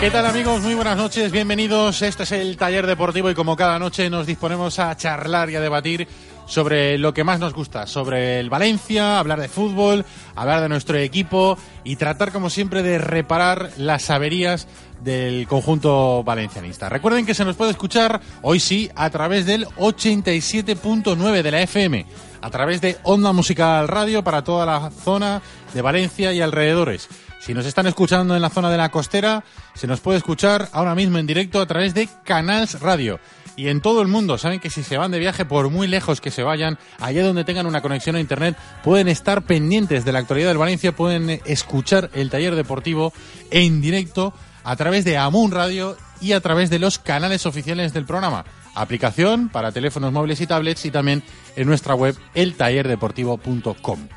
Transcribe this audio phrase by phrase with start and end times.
[0.00, 0.62] ¿Qué tal amigos?
[0.62, 2.00] Muy buenas noches, bienvenidos.
[2.00, 5.60] Este es el taller deportivo y como cada noche nos disponemos a charlar y a
[5.60, 6.08] debatir
[6.46, 10.96] sobre lo que más nos gusta, sobre el Valencia, hablar de fútbol, hablar de nuestro
[10.96, 14.68] equipo y tratar como siempre de reparar las averías
[15.04, 16.88] del conjunto valencianista.
[16.88, 22.06] Recuerden que se nos puede escuchar hoy sí a través del 87.9 de la FM,
[22.40, 25.42] a través de Onda Musical Radio para toda la zona
[25.74, 27.06] de Valencia y alrededores.
[27.40, 29.42] Si nos están escuchando en la zona de la costera,
[29.74, 33.18] se nos puede escuchar ahora mismo en directo a través de Canals Radio.
[33.56, 36.20] Y en todo el mundo, saben que si se van de viaje, por muy lejos
[36.20, 40.18] que se vayan, allá donde tengan una conexión a Internet, pueden estar pendientes de la
[40.18, 43.14] actualidad del Valencia, pueden escuchar el taller deportivo
[43.50, 48.04] en directo a través de Amun Radio y a través de los canales oficiales del
[48.04, 48.44] programa.
[48.74, 51.22] Aplicación para teléfonos móviles y tablets y también
[51.56, 54.08] en nuestra web eltallerdeportivo.com.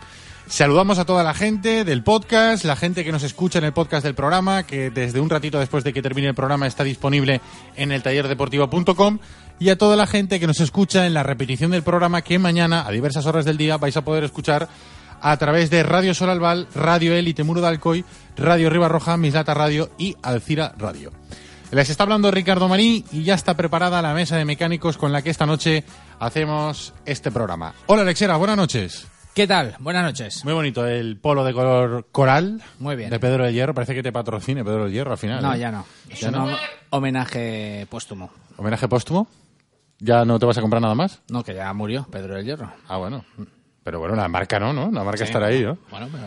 [0.47, 4.03] Saludamos a toda la gente del podcast, la gente que nos escucha en el podcast
[4.03, 7.41] del programa, que desde un ratito después de que termine el programa está disponible
[7.75, 9.19] en el tallerdeportivo.com
[9.59, 12.85] y a toda la gente que nos escucha en la repetición del programa que mañana
[12.85, 14.67] a diversas horas del día vais a poder escuchar
[15.22, 19.90] a través de Radio Sol Albal, Radio Elite Muro de Alcoy, Radio Ribarroja, Mislata Radio
[19.97, 21.12] y Alcira Radio.
[21.72, 25.22] Les está hablando Ricardo Marí y ya está preparada la mesa de mecánicos con la
[25.23, 25.84] que esta noche
[26.19, 27.73] hacemos este programa.
[27.88, 29.07] Hola Alexera, buenas noches.
[29.33, 29.75] ¿Qué tal?
[29.79, 30.45] Buenas noches.
[30.45, 32.61] Muy bonito el polo de color coral.
[32.77, 33.09] Muy bien.
[33.09, 33.73] De Pedro del Hierro.
[33.73, 35.41] Parece que te patrocine Pedro del Hierro al final.
[35.41, 35.59] No, ¿eh?
[35.59, 35.85] ya no.
[36.09, 36.47] Es ¿Ya un no?
[36.49, 36.57] hom-
[36.91, 38.29] homenaje póstumo.
[38.57, 39.27] ¿Homenaje póstumo?
[39.99, 41.22] ¿Ya no te vas a comprar nada más?
[41.29, 42.72] No, que ya murió Pedro del Hierro.
[42.88, 43.25] Ah, bueno.
[43.83, 44.91] Pero bueno, la marca no, ¿no?
[44.91, 45.23] La marca Sí.
[45.23, 45.79] estará ahí, ¿no?
[45.89, 46.25] Bueno, pero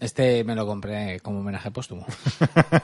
[0.00, 2.04] este me lo compré como homenaje póstumo.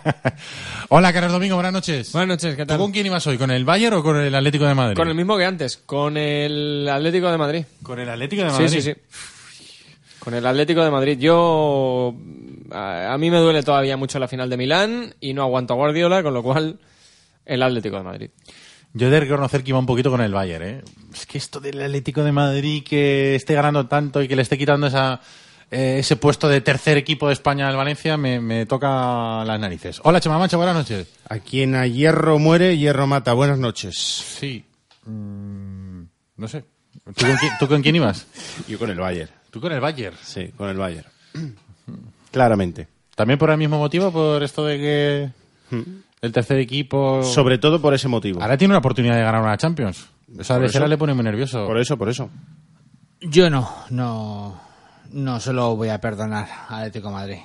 [0.88, 2.12] Hola, Carlos Domingo, buenas noches.
[2.12, 2.78] Buenas noches, ¿qué ¿Tú tal?
[2.78, 3.36] con quién ibas hoy?
[3.36, 4.96] ¿Con el Bayern o con el Atlético de Madrid?
[4.96, 7.64] Con el mismo que antes, con el Atlético de Madrid.
[7.82, 8.68] Con el Atlético de Madrid.
[8.68, 9.00] Sí, sí, sí.
[10.24, 11.18] Con el Atlético de Madrid.
[11.18, 12.14] Yo.
[12.72, 15.76] A, a mí me duele todavía mucho la final de Milán y no aguanto a
[15.76, 16.78] Guardiola, con lo cual.
[17.44, 18.30] El Atlético de Madrid.
[18.94, 20.82] Yo he de reconocer que iba un poquito con el Bayern, ¿eh?
[21.12, 24.56] Es que esto del Atlético de Madrid que esté ganando tanto y que le esté
[24.56, 25.20] quitando esa,
[25.70, 30.00] eh, ese puesto de tercer equipo de España al Valencia me, me toca las narices.
[30.04, 31.08] Hola, Chema Mancha, buenas noches.
[31.28, 33.32] A quien a hierro muere, hierro mata.
[33.34, 33.96] Buenas noches.
[33.96, 34.64] Sí.
[35.04, 36.02] Mm,
[36.36, 36.64] no sé.
[37.04, 38.26] ¿Tú con, quién, tú con quién ibas?
[38.66, 39.30] Yo con el Bayern.
[39.50, 40.16] Tú con el Bayern.
[40.22, 41.06] Sí, con el Bayern.
[42.30, 42.88] Claramente.
[43.14, 44.10] ¿También por el mismo motivo?
[44.10, 45.30] ¿Por esto de que
[46.22, 47.22] el tercer equipo...
[47.22, 48.40] Sobre todo por ese motivo.
[48.42, 50.06] Ahora tiene una oportunidad de ganar una Champions.
[50.38, 50.90] Esa Por Alexera eso.
[50.90, 51.66] le pone muy nervioso.
[51.66, 52.30] Por eso, por eso.
[53.20, 54.60] Yo no, no,
[55.10, 57.38] no se lo voy a perdonar a Atlético de Madrid.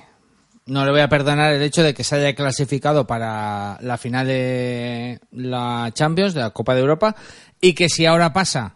[0.66, 4.26] No le voy a perdonar el hecho de que se haya clasificado para la final
[4.26, 7.14] de la Champions, de la Copa de Europa,
[7.60, 8.74] y que si ahora pasa,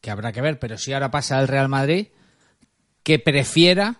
[0.00, 2.08] que habrá que ver, pero si ahora pasa el Real Madrid,
[3.02, 3.96] que prefiera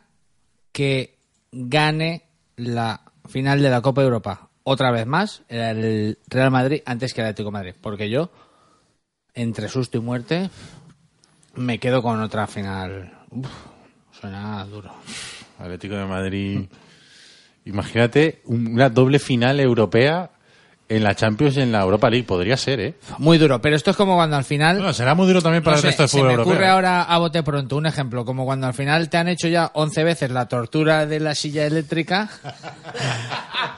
[0.72, 1.18] que
[1.52, 2.24] gane
[2.56, 7.28] la final de la Copa Europa otra vez más el Real Madrid antes que el
[7.28, 7.74] Atlético Madrid.
[7.80, 8.30] Porque yo,
[9.34, 10.50] entre susto y muerte,
[11.54, 13.12] me quedo con otra final.
[14.12, 14.92] Suena duro.
[15.58, 16.66] Atlético de Madrid.
[17.64, 20.30] Imagínate una doble final europea
[20.88, 22.24] en la Champions y en la Europa League.
[22.26, 22.94] Podría ser, ¿eh?
[23.18, 24.76] Muy duro, pero esto es como cuando al final...
[24.76, 26.52] Bueno, será muy duro también para no el sé, resto de se fútbol me europeo.
[26.54, 29.70] ocurre ahora a bote pronto un ejemplo, como cuando al final te han hecho ya
[29.74, 32.28] 11 veces la tortura de la silla eléctrica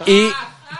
[0.06, 0.28] y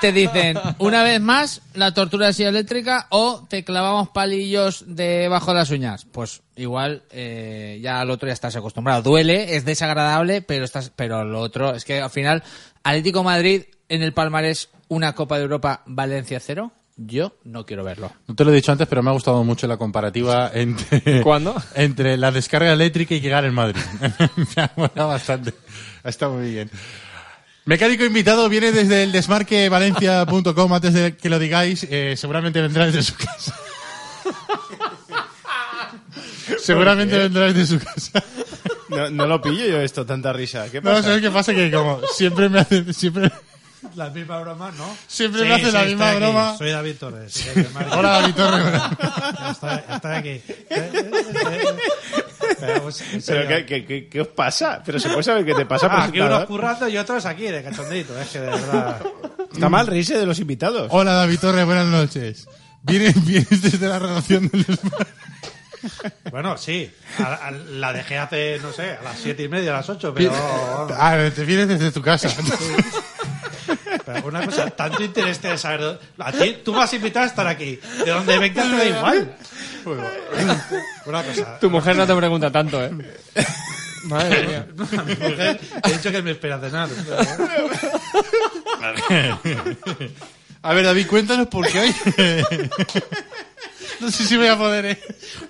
[0.01, 4.85] te dicen una vez más la tortura de la silla eléctrica o te clavamos palillos
[4.87, 6.07] debajo de las uñas.
[6.11, 9.03] Pues igual eh, ya al otro ya estás acostumbrado.
[9.03, 12.43] Duele, es desagradable, pero estás, pero lo otro es que al final
[12.85, 16.73] Atlético Madrid en el palmarés una Copa de Europa Valencia cero.
[16.97, 18.13] yo no quiero verlo.
[18.29, 21.23] No te lo he dicho antes, pero me ha gustado mucho la comparativa entre...
[21.23, 21.55] ¿Cuándo?
[21.75, 23.81] Entre la descarga eléctrica y llegar en Madrid.
[24.57, 25.55] me ha molado bastante.
[26.05, 26.71] Está muy bien.
[27.65, 30.73] Mecánico invitado viene desde el desmarquevalencia.com.
[30.75, 33.55] Antes de que lo digáis, eh, seguramente vendrá desde su casa.
[36.59, 38.23] seguramente vendrá desde su casa.
[38.89, 40.69] No, no lo pillo yo esto, tanta risa.
[40.71, 41.03] ¿Qué No, pasa?
[41.05, 41.55] ¿sabes qué pasa?
[41.55, 42.93] Que como siempre me hace...
[42.93, 43.31] Siempre...
[43.95, 44.97] La misma broma, ¿no?
[45.07, 46.19] Siempre me hace la misma aquí.
[46.21, 46.57] broma.
[46.59, 47.33] Soy David Torres.
[47.33, 47.49] sí.
[47.93, 48.83] Hola, David Torres.
[49.51, 50.29] Estoy, estoy aquí.
[50.29, 51.67] Eh, eh, eh,
[52.61, 53.49] Pero, pues, en ¿Pero serio.
[53.49, 54.83] qué, qué- qué- qué os pasa?
[54.85, 57.63] ¿Pero se puede saber qué te pasa, Ah, aquí unos currando y otros aquí de
[57.63, 58.19] cachondito.
[58.21, 59.01] Es que de verdad.
[59.53, 60.89] Está mal reírse de los invitados.
[60.91, 61.65] Hola, David Torres.
[61.65, 62.47] Buenas noches.
[62.83, 64.67] Vienes, vienes desde la redacción del.
[66.31, 66.91] Bueno, sí.
[67.19, 70.13] A- a- la dejé hace, no sé, a las siete y media, a las ocho,
[70.15, 70.33] pero.
[70.99, 72.29] Ah, te vienes desde tu casa.
[74.15, 75.81] Pero una cosa, tanto interés de saber.
[75.81, 77.79] dónde- A ti, tú me has invitado a estar aquí.
[78.05, 79.37] De donde vengas te da igual.
[81.07, 81.59] Una cosa.
[81.59, 82.91] Tu mujer no te pregunta tanto, ¿eh?
[84.05, 84.67] Madre mía.
[84.99, 86.89] A mi mujer he dicho que me espera cenar.
[90.63, 91.95] A ver, David, cuéntanos por qué hoy.
[94.01, 94.87] no sé si voy a poder.
[94.87, 94.99] ¿eh?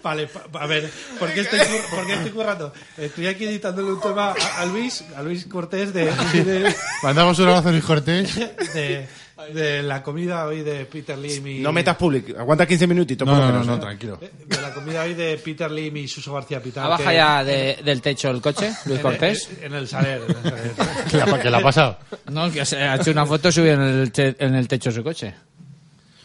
[0.03, 0.29] Vale,
[0.59, 1.61] a ver, ¿por qué estoy,
[1.91, 2.73] por qué estoy currando?
[2.99, 6.07] Estoy aquí editándole un tema a, a Luis, a Luis Cortés de,
[6.45, 8.35] de, Mandamos un abrazo a Luis Cortés.
[8.75, 9.07] de-
[9.55, 11.59] de la comida hoy de Peter Lim y...
[11.61, 12.39] No metas público.
[12.39, 13.27] Aguanta 15 minutitos.
[13.27, 14.19] No, por lo no, no, menos, no, tranquilo.
[14.21, 16.85] De la comida hoy de Peter Lim y Suso García Pitar.
[16.85, 19.49] ¿Abaja que- ya de- del techo el coche, Luis en- Cortés?
[19.63, 20.21] En, en el Saler.
[20.29, 20.73] en el Saler.
[21.11, 21.99] ¿Qué le ha- qué le ha pasado?
[22.31, 24.97] No, que se ha hecho una foto subida en el, te- en el techo de
[24.97, 25.35] su coche.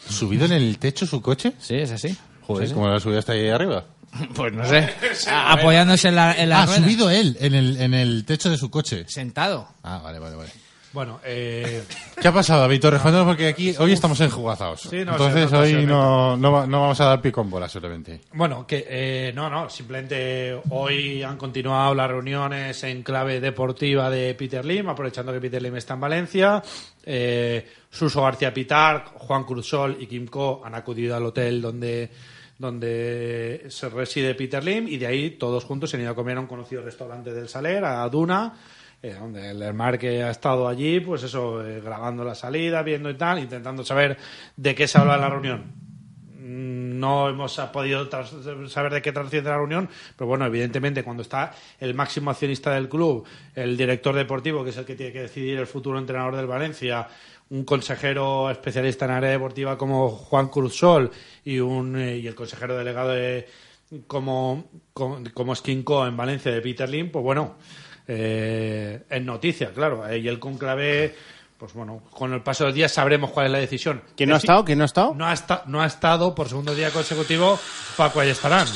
[0.10, 1.54] ¿Subido en el techo su coche?
[1.60, 2.16] Sí, es así.
[2.42, 2.72] Joder.
[2.74, 3.84] ¿cómo la subida hasta ahí arriba?
[4.36, 4.90] Pues no sé.
[5.30, 6.80] A- Apoyándose en la, en la Ha rueda.
[6.82, 9.06] subido él en el, en el techo de su coche.
[9.08, 9.68] Sentado.
[9.84, 10.50] Ah, vale, vale, vale.
[10.94, 11.84] Bueno, eh,
[12.22, 13.02] ¿Qué ha pasado, David Torres?
[13.02, 14.80] Cuéntanos, porque aquí hoy estamos enjugazados.
[14.90, 17.50] Sí, no, Entonces se nota, se hoy no, no, va- no vamos a dar picón
[17.50, 18.22] bola solamente.
[18.32, 24.34] Bueno, que eh, no, no, simplemente hoy han continuado las reuniones en clave deportiva de
[24.36, 26.64] Peter Lim, aprovechando que Peter Lim está en Valencia.
[27.04, 32.12] Eh, Suso García Pitar, Juan Cruzol y Kim Ko han acudido al hotel donde,
[32.60, 36.36] donde se reside Peter Lim y de ahí todos juntos se han ido a comer
[36.36, 38.54] a un conocido restaurante del Saler, a Duna.
[39.02, 43.14] eh, donde el Marque ha estado allí, pues eso, eh, grabando la salida, viendo y
[43.14, 44.18] tal, intentando saber
[44.58, 45.85] de qué se habla la reunión.
[46.46, 48.08] Mm, no hemos podido
[48.70, 52.88] saber de qué trasciende la reunión, pero bueno, evidentemente cuando está el máximo accionista del
[52.88, 53.26] club,
[53.56, 57.08] el director deportivo, que es el que tiene que decidir el futuro entrenador del Valencia,
[57.50, 61.10] un consejero especialista en área deportiva como Juan Cruz Sol
[61.44, 63.48] y, un, eh, y el consejero delegado de,
[64.06, 67.56] como, como, en Valencia de Peter Lim, pues bueno,
[68.08, 70.08] eh, noticia, claro.
[70.08, 71.16] eh, y el conclave,
[71.58, 74.02] pues bueno, con el paso del día sabremos cuál es la decisión.
[74.18, 74.66] ¿Quién no ha Es estado?
[74.66, 75.14] ¿Quién no ha estado?
[75.16, 77.60] no ha, esta- no ha estado por segundo día consecutivo
[77.96, 78.68] Paco Ayestarán.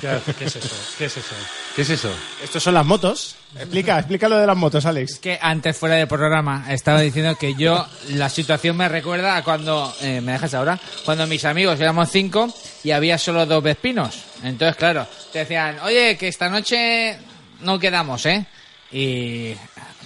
[0.00, 0.08] ¿Qué,
[0.38, 0.76] qué es eso?
[0.98, 1.34] ¿Qué es eso?
[1.74, 2.10] ¿Qué es eso?
[2.44, 3.34] Estos son las motos.
[3.56, 5.18] Explica, explica lo de las motos, Es Alex.
[5.18, 9.92] que antes fuera del programa estaba diciendo que yo la situación me recuerda a cuando
[10.00, 12.52] eh, me dejas ahora cuando mis amigos éramos cinco
[12.84, 17.18] y había solo dos vespinos entonces claro te decían oye que esta noche
[17.62, 18.46] no quedamos eh
[18.92, 19.52] y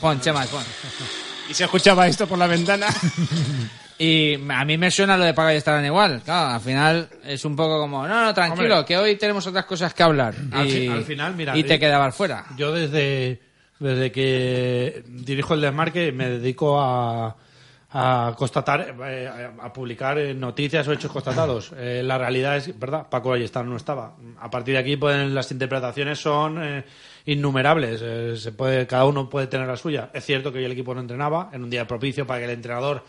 [0.00, 0.64] pon Chema pon
[1.48, 2.86] Y se escuchaba esto por la ventana.
[3.98, 7.44] y a mí me suena lo de pagar y estarán igual claro al final es
[7.44, 8.84] un poco como no no tranquilo Hombre.
[8.86, 11.74] que hoy tenemos otras cosas que hablar Al y, fi- al final, mira, y te
[11.74, 13.40] eh, quedabas fuera Yo desde,
[13.78, 17.36] desde que dirijo el desmarque me dedico a,
[17.92, 21.70] a constatar, eh, a publicar noticias o hechos constatados.
[21.76, 23.06] Eh, la realidad es, ¿verdad?
[23.08, 24.16] Paco Ayestar no estaba.
[24.40, 26.84] A partir de aquí pueden, las interpretaciones son eh,
[27.26, 28.00] innumerables.
[28.02, 30.10] Eh, se puede, cada uno puede tener la suya.
[30.12, 32.50] Es cierto que hoy el equipo no entrenaba en un día propicio para que el
[32.52, 33.04] entrenador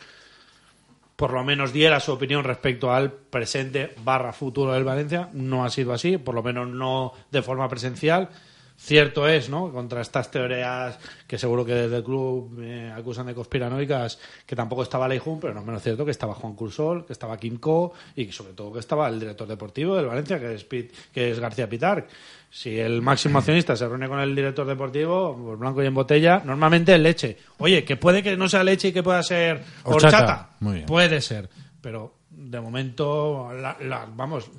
[1.15, 5.29] por lo menos diera su opinión respecto al presente barra futuro del Valencia.
[5.33, 8.29] No ha sido así, por lo menos no de forma presencial.
[8.77, 9.71] Cierto es, ¿no?
[9.71, 14.83] Contra estas teorías que seguro que desde el club eh, acusan de conspiranoicas, que tampoco
[14.83, 18.25] estaba Leijun, pero no es menos cierto que estaba Juan Cursol, que estaba Kimco y
[18.25, 21.39] que sobre todo que estaba el director deportivo del Valencia, que es, Pit- que es
[21.39, 22.05] García Pitar.
[22.51, 26.41] Si el máximo accionista se reúne con el director deportivo, pues blanco y en botella,
[26.45, 27.37] normalmente es leche.
[27.57, 30.17] Oye, que puede que no sea leche y que pueda ser Horchata.
[30.17, 30.49] horchata.
[30.59, 30.85] Muy bien.
[30.85, 31.49] Puede ser,
[31.81, 34.49] pero de momento, la- la- vamos,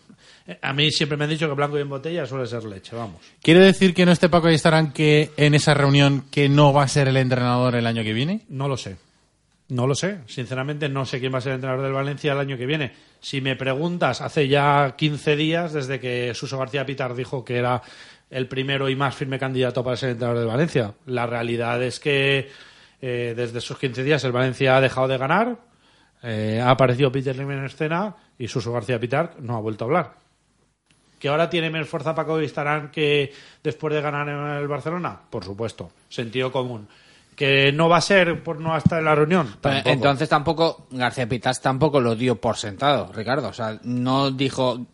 [0.63, 3.21] a mí siempre me han dicho que blanco y en botella suele ser leche, vamos.
[3.43, 6.89] ¿Quiere decir que no esté Paco Ayestarán que en esa reunión que no va a
[6.89, 8.43] ser el entrenador el año que viene?
[8.49, 8.97] No lo sé.
[9.69, 10.19] No lo sé.
[10.27, 12.93] Sinceramente, no sé quién va a ser el entrenador del Valencia el año que viene.
[13.21, 17.83] Si me preguntas, hace ya 15 días, desde que Suso García Pitar dijo que era
[18.31, 20.95] el primero y más firme candidato para ser entrenador del Valencia.
[21.07, 22.49] La realidad es que
[23.03, 25.57] eh, desde esos 15 días el Valencia ha dejado de ganar.
[26.23, 29.87] Eh, ha aparecido Peter Lim en escena y Suso García Pitar no ha vuelto a
[29.87, 30.15] hablar.
[31.19, 33.33] ¿Que ahora tiene menos fuerza Paco Vistarán que
[33.63, 35.19] después de ganar en el Barcelona?
[35.31, 36.87] Por supuesto, sentido común.
[37.35, 39.57] ¿Que no va a ser por no estar en la reunión?
[39.61, 39.91] Tampoco.
[39.91, 43.49] Entonces tampoco, García Pitas tampoco lo dio por sentado, Ricardo.
[43.49, 44.87] O sea, no dijo,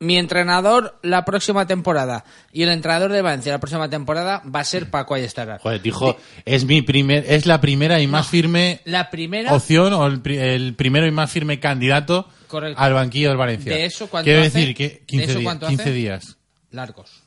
[0.00, 4.64] mi entrenador la próxima temporada y el entrenador de Valencia la próxima temporada va a
[4.64, 5.58] ser Paco Ayestarán.
[5.58, 6.16] Joder, dijo,
[6.46, 10.74] es mi primer, es la primera y más firme La primera, opción o el, el
[10.74, 12.80] primero y más firme candidato Correcto.
[12.80, 13.72] al banquillo del Valencia.
[13.74, 14.58] ¿De eso cuánto Quiero hace?
[14.58, 15.92] decir que ¿De 15, eso di- cuánto 15 hace?
[15.92, 16.36] días.
[16.70, 17.22] largos.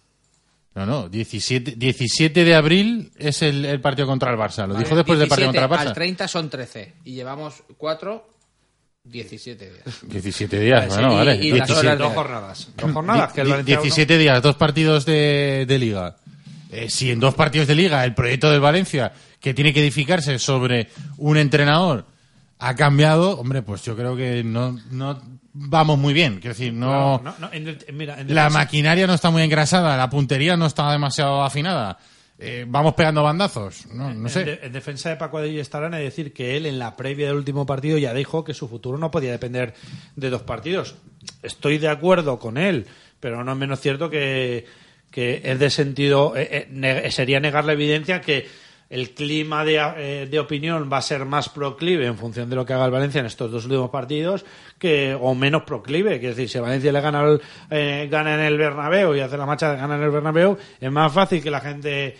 [0.74, 4.66] No, no, 17, 17 de abril es el, el partido contra el Barça.
[4.68, 5.94] Lo dijo después del partido 17 contra el Al Barça.
[5.94, 8.28] 30 son 13 y llevamos 4,
[9.04, 10.00] 17 días.
[10.04, 11.36] 17 días, bueno, y- vale.
[11.36, 12.68] y las 17, horas Dos jornadas.
[12.78, 13.34] Dos jornadas.
[13.34, 16.16] Que el Di- Valencia 17 días, dos partidos de, de liga.
[16.72, 20.40] Eh, si en dos partidos de liga el proyecto del Valencia, que tiene que edificarse
[20.40, 22.06] sobre un entrenador,
[22.60, 25.22] ha cambiado, hombre, pues yo creo que no, no
[25.54, 26.36] vamos muy bien.
[26.40, 29.98] Quiero decir, no, No, no, en el- mira, en la maquinaria no está muy engrasada,
[29.98, 32.00] la puntería no está demasiado afinada.
[32.46, 33.88] Eh, vamos pegando bandazos.
[33.88, 34.44] No, no En, sé.
[34.44, 37.36] de- en defensa de Paco de estarán es decir que él en la previa del
[37.38, 39.74] último partido ya dijo que su futuro no podía depender
[40.16, 40.96] de dos partidos.
[41.42, 42.86] Estoy de acuerdo con él,
[43.20, 44.66] pero no es menos cierto que,
[45.12, 48.48] que es de sentido, eh, eh, ne- sería negar la evidencia que
[48.90, 52.64] el clima de, eh, de opinión va a ser más proclive en función de lo
[52.66, 54.46] que haga el Valencia en estos dos últimos partidos
[54.78, 56.20] que o menos proclive.
[56.20, 57.24] Quiero decir, si Valencia le gana,
[57.72, 60.92] eh, gana en el Bernabéu y hace la marcha de gana en el Bernabéu, es
[60.92, 62.16] más fácil que la gente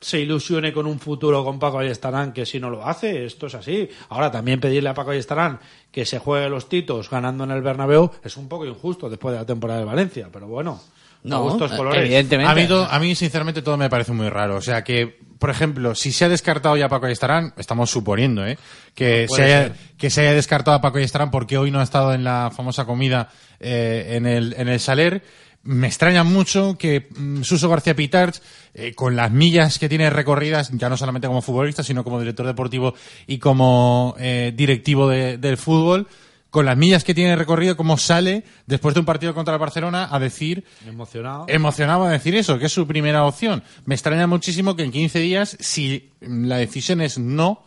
[0.00, 3.54] se ilusione con un futuro con Paco Ayestarán que si no lo hace, esto es
[3.54, 3.88] así.
[4.08, 5.60] Ahora también pedirle a Paco Ayestarán
[5.92, 9.40] que se juegue los titos ganando en el Bernabéu es un poco injusto después de
[9.40, 10.80] la temporada de Valencia, pero bueno,
[11.24, 12.00] a No, gustos colores.
[12.02, 12.50] evidentemente.
[12.50, 14.56] A mí, a mí, sinceramente, todo me parece muy raro.
[14.56, 18.46] O sea, que, por ejemplo, si se ha descartado ya a Paco Estarán, estamos suponiendo,
[18.46, 18.56] ¿eh?
[18.94, 19.72] Que, se haya, ser.
[19.98, 22.86] que se haya descartado a Paco Estarán porque hoy no ha estado en la famosa
[22.86, 23.28] comida
[23.58, 25.22] eh, en, el, en el Saler.
[25.62, 28.40] Me extraña mucho que mm, Suso García Pitarch,
[28.72, 32.46] eh, con las millas que tiene recorridas, ya no solamente como futbolista, sino como director
[32.46, 32.94] deportivo
[33.26, 36.08] y como eh, directivo de- del fútbol,
[36.48, 40.08] con las millas que tiene recorrido, como sale después de un partido contra el Barcelona
[40.10, 41.44] a decir Emocionado.
[41.46, 43.62] emocionado a decir eso, que es su primera opción.
[43.84, 47.62] Me extraña muchísimo que en 15 días, si la decisión es no,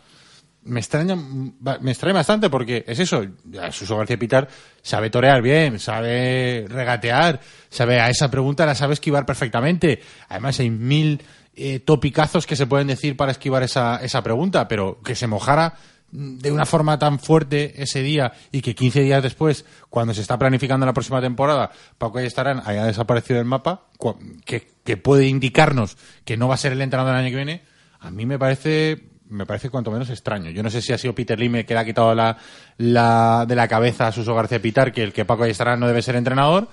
[0.66, 3.26] me extraña, me extraña bastante porque es eso.
[3.72, 4.48] Suso García Pitar
[4.82, 7.40] sabe torear bien, sabe regatear,
[7.70, 10.02] sabe a esa pregunta la sabe esquivar perfectamente.
[10.30, 11.22] Además hay mil
[11.56, 15.76] eh, topicazos que se pueden decir para esquivar esa, esa pregunta, pero que se mojara
[16.12, 20.22] mm, de una forma tan fuerte ese día y que 15 días después, cuando se
[20.22, 23.88] está planificando la próxima temporada, Paco estarán haya desaparecido del mapa,
[24.46, 27.64] que, que puede indicarnos que no va a ser el entrenador del año que viene,
[28.00, 30.50] a mí me parece me parece cuanto menos extraño.
[30.52, 32.38] Yo no sé si ha sido Peter Lime que le ha quitado la,
[32.78, 36.02] la, de la cabeza a Suso García Pitar que el que Paco estarán no debe
[36.02, 36.68] ser entrenador,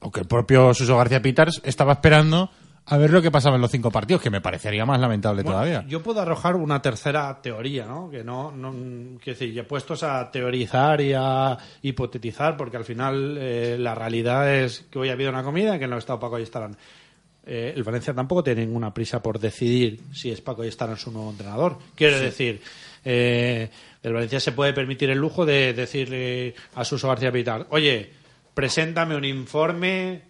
[0.00, 2.50] o que el propio Suso García Pitar estaba esperando
[2.88, 5.58] a ver lo que pasaba en los cinco partidos, que me parecería más lamentable Bueno,
[5.58, 5.84] todavía.
[5.88, 8.08] Yo puedo arrojar una tercera teoría, ¿no?
[8.08, 8.70] Que no, no
[9.18, 14.54] quiero decir, ya puestos a teorizar y a hipotetizar, porque al final eh, la realidad
[14.54, 16.76] es que hoy ha habido una comida que no ha estado Paco y estarán.
[17.48, 21.12] Eh, el Valencia tampoco tiene ninguna prisa por decidir si es Paco y estarán su
[21.12, 21.78] nuevo entrenador.
[21.94, 22.60] Quiero decir,
[23.04, 23.70] eh,
[24.02, 28.10] el Valencia se puede permitir el lujo de decirle a Suso García Pitar, oye,
[28.52, 30.22] preséntame un informe,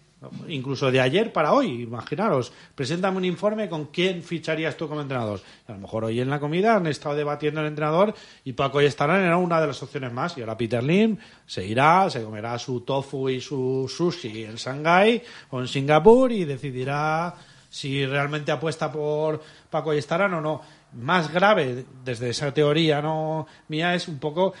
[0.47, 5.41] incluso de ayer para hoy, imaginaros, preséntame un informe con quién ficharías tú como entrenador.
[5.67, 8.85] A lo mejor hoy en la comida han estado debatiendo el entrenador y Paco y
[8.85, 10.37] estarán era una de las opciones más.
[10.37, 15.21] Y ahora Peter Lim se irá, se comerá su tofu y su sushi en Shanghái
[15.51, 17.35] o en Singapur y decidirá
[17.69, 20.61] si realmente apuesta por Paco y estarán o no.
[20.93, 24.53] Más grave desde esa teoría no mía es un poco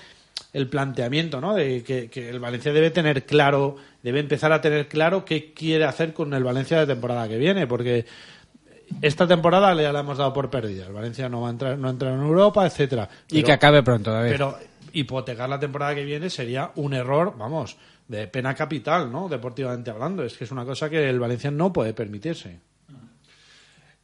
[0.57, 1.53] el planteamiento, ¿no?
[1.53, 5.85] De que, que el Valencia debe tener claro, debe empezar a tener claro qué quiere
[5.85, 8.05] hacer con el Valencia de temporada que viene, porque
[9.03, 10.87] esta temporada ya la hemos dado por perdida.
[10.87, 13.07] El Valencia no va a entrar, no entra en Europa, etcétera.
[13.29, 14.31] y que acabe pronto, David.
[14.31, 14.57] pero
[14.93, 19.29] hipotecar la temporada que viene sería un error, vamos, de pena capital, ¿no?
[19.29, 20.23] Deportivamente hablando.
[20.23, 22.59] Es que es una cosa que el Valencia no puede permitirse.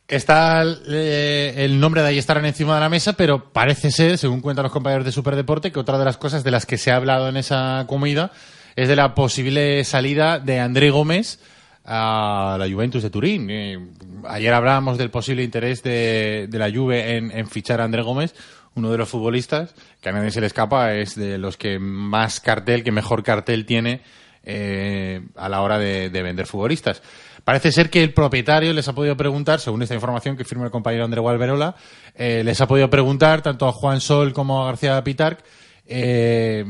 [0.08, 4.42] Está eh, el nombre de ahí estarán encima de la mesa, pero parece ser, según
[4.42, 6.98] cuentan los compañeros de Superdeporte, que otra de las cosas de las que se ha
[6.98, 8.32] hablado en esa comida
[8.76, 11.40] es de la posible salida de André Gómez
[11.86, 13.94] a la Juventus de Turín.
[14.28, 18.36] Ayer hablábamos del posible interés de, la Juve en, fichar a André Gómez,
[18.76, 22.42] uno de los futbolistas que a nadie se le escapa, es de los que más
[22.42, 24.02] cartel, que mejor cartel tiene
[24.44, 27.02] eh, a la hora de vender futbolistas.
[27.44, 30.72] Parece ser que el propietario les ha podido preguntar, según esta información que firma el
[30.72, 31.76] compañero André Gualberola,
[32.16, 35.44] eh, les ha podido preguntar tanto a Juan Sol como a García Pitarc
[35.86, 36.64] eh,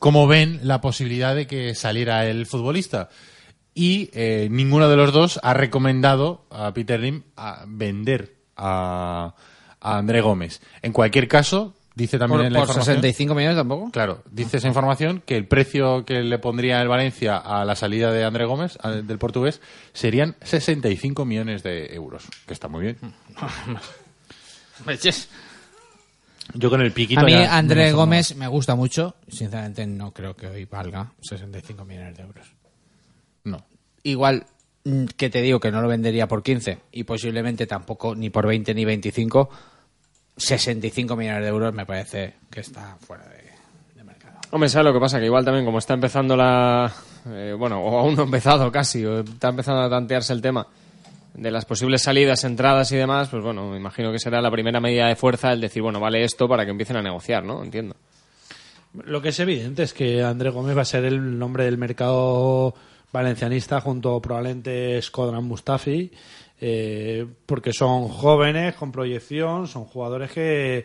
[0.00, 3.08] cómo ven la posibilidad de que saliera el futbolista.
[3.74, 9.34] Y eh, ninguno de los dos ha recomendado a Peter Lim a vender a,
[9.80, 10.60] a André Gómez.
[10.82, 12.96] En cualquier caso, dice también Por, en la por información...
[12.96, 13.90] 65 millones tampoco.
[13.90, 18.12] Claro, dice esa información que el precio que le pondría el Valencia a la salida
[18.12, 19.60] de André Gómez, a- del portugués,
[19.92, 22.96] serían 65 millones de euros, que está muy bien.
[26.54, 29.14] Yo con el piquito A mí ya André no Gómez me gusta mucho.
[29.28, 32.46] Sinceramente no creo que hoy valga 65 millones de euros.
[33.44, 33.66] No.
[34.02, 34.46] Igual
[34.84, 38.46] mm, que te digo que no lo vendería por 15 y posiblemente tampoco ni por
[38.46, 39.50] 20 ni 25.
[40.38, 43.44] 65 millones de euros me parece que está fuera de,
[43.96, 44.38] de mercado.
[44.50, 45.18] Hombre, ¿sabes lo que pasa?
[45.18, 46.92] Que igual también como está empezando la...
[47.26, 50.66] eh, bueno, o aún no ha empezado casi, o está empezando a tantearse el tema
[51.34, 54.80] de las posibles salidas, entradas y demás, pues bueno, me imagino que será la primera
[54.80, 57.62] medida de fuerza el decir, bueno, vale esto para que empiecen a negociar, ¿no?
[57.62, 57.94] Entiendo.
[59.04, 62.74] Lo que es evidente es que André Gómez va a ser el nombre del mercado
[63.12, 66.10] valencianista junto probablemente Skodran Mustafi,
[66.60, 70.84] eh, porque son jóvenes con proyección, son jugadores que,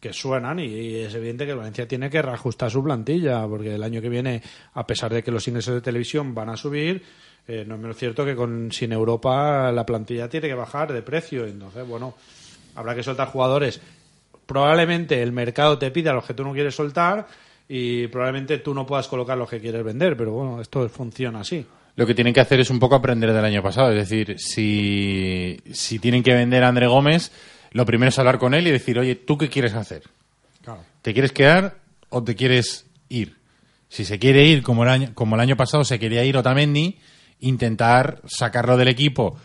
[0.00, 4.00] que suenan y, es evidente que Valencia tiene que reajustar su plantilla, porque el año
[4.00, 4.42] que viene,
[4.74, 7.02] a pesar de que los ingresos de televisión van a subir,
[7.46, 11.02] eh, no es menos cierto que con sin Europa la plantilla tiene que bajar de
[11.02, 12.14] precio, entonces bueno,
[12.74, 13.80] habrá que soltar jugadores
[14.46, 17.26] probablemente el mercado te pida los que tú no quieres soltar
[17.68, 21.64] y probablemente tú no puedas colocar los que quieres vender, pero bueno, esto funciona así.
[21.94, 23.90] Lo que tienen que hacer es un poco aprender del año pasado.
[23.90, 27.32] Es decir, si, si tienen que vender a André Gómez,
[27.72, 30.02] lo primero es hablar con él y decir, oye, ¿tú qué quieres hacer?
[31.02, 31.76] ¿Te quieres quedar
[32.08, 33.36] o te quieres ir?
[33.88, 36.98] Si se quiere ir, como el año, como el año pasado se quería ir Otamendi,
[37.40, 39.36] intentar sacarlo del equipo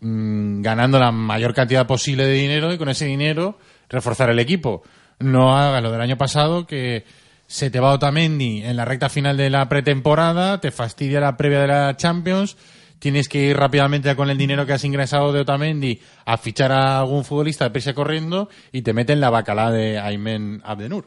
[0.00, 3.58] mm, ganando la mayor cantidad posible de dinero y con ese dinero
[3.88, 4.82] reforzar el equipo.
[5.20, 7.04] No haga lo del año pasado que
[7.46, 11.60] se te va Otamendi en la recta final de la pretemporada, te fastidia la previa
[11.60, 12.56] de la Champions,
[12.98, 16.98] tienes que ir rápidamente con el dinero que has ingresado de Otamendi a fichar a
[16.98, 21.06] algún futbolista de prisa corriendo y te meten la bacalá de Aymen Abdenur.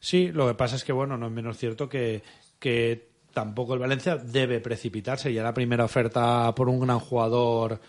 [0.00, 2.22] Sí, lo que pasa es que, bueno, no es menos cierto que,
[2.58, 5.32] que tampoco el Valencia debe precipitarse.
[5.32, 7.80] Ya la primera oferta por un gran jugador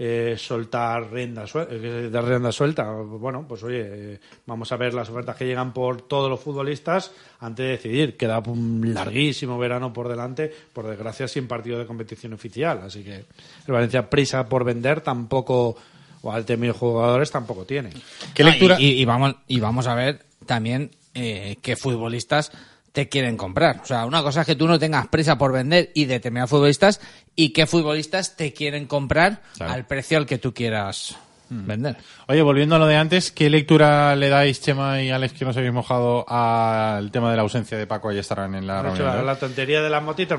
[0.00, 2.88] eh, soltar rienda, eh, dar rienda suelta.
[2.92, 3.82] Bueno, pues oye,
[4.14, 8.16] eh, vamos a ver las ofertas que llegan por todos los futbolistas antes de decidir.
[8.16, 12.80] Queda un larguísimo verano por delante, por desgracia, sin partido de competición oficial.
[12.84, 13.24] Así que el
[13.72, 15.76] Valencia prisa por vender tampoco,
[16.22, 17.90] o al tener jugadores tampoco tiene.
[18.34, 18.76] ¿Qué Ah, lectura?
[18.78, 22.52] y, y- y vamos, y vamos a ver también eh, qué futbolistas
[22.92, 23.80] te quieren comprar.
[23.82, 27.00] O sea, una cosa es que tú no tengas prisa por vender y determinados futbolistas
[27.36, 29.72] y qué futbolistas te quieren comprar Claro.
[29.72, 31.16] al precio al que tú quieras
[31.50, 31.96] vender.
[32.26, 35.56] Oye, volviendo a lo de antes, ¿qué lectura le dais, Chema y Alex, que nos
[35.56, 39.06] habéis mojado al tema de la ausencia de Paco Ayestarán en la reunión?
[39.16, 40.38] la, la tontería de las motitos.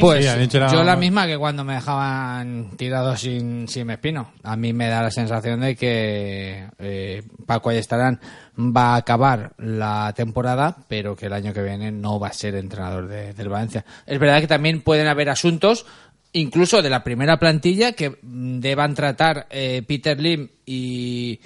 [0.00, 4.32] Pues Sí, la- yo la misma que cuando me dejaban tirado sin, sin espino.
[4.42, 8.20] A mí me da la sensación de que eh, Paco Ayestarán
[8.58, 12.54] va a acabar la temporada, pero que el año que viene no va a ser
[12.54, 13.84] entrenador de- del Valencia.
[14.06, 15.86] Es verdad que también pueden haber asuntos,
[16.32, 21.40] incluso de la primera plantilla, que deban tratar eh, Peter Lim y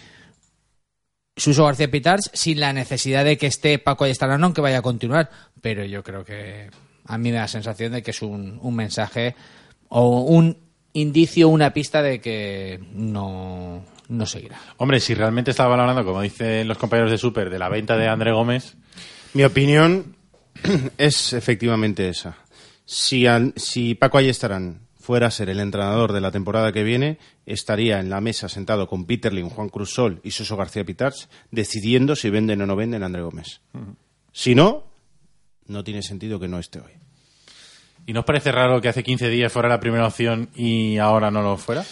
[1.37, 5.31] Suso García Pitars sin la necesidad de que esté Paco Ayestarán, aunque vaya a continuar.
[5.61, 6.71] Pero yo creo que
[7.07, 9.35] a mí me da la sensación de que es un, un mensaje
[9.89, 10.57] o un
[10.93, 14.61] indicio, una pista de que no, no seguirá.
[14.77, 18.09] Hombre, si realmente estaba hablando, como dicen los compañeros de Super, de la venta de
[18.09, 18.77] André Gómez,
[19.35, 20.17] Mi opinión
[20.99, 22.37] es efectivamente esa.
[22.85, 27.19] Si, al- si Paco Ayestarán fuera a ser el entrenador de la temporada que viene,
[27.47, 31.29] estaría en la mesa sentado con Peter Lim, Juan Cruz Sol y Suso García Pitars
[31.51, 33.61] decidiendo si venden o no venden a André Gómez.
[34.33, 34.85] Si no,
[35.67, 36.93] no tiene sentido que no esté hoy.
[38.07, 41.41] ¿y nos parece raro que hace 15 días fuera la primera opción y ahora no
[41.43, 41.85] lo fuera?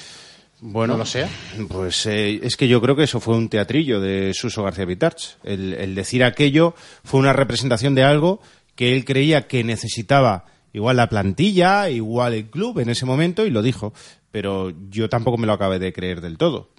[0.60, 1.26] Bueno, ¿No lo sea?
[1.68, 5.38] Pues eh, es que yo creo que eso fue un teatrillo de Suso García Pitarch.
[5.42, 8.40] El, el decir aquello fue una representación de algo
[8.76, 13.50] que él creía que necesitaba igual la plantilla, igual el club en ese momento y
[13.50, 13.92] lo dijo.
[14.30, 16.70] Pero yo tampoco me lo acabé de creer del todo.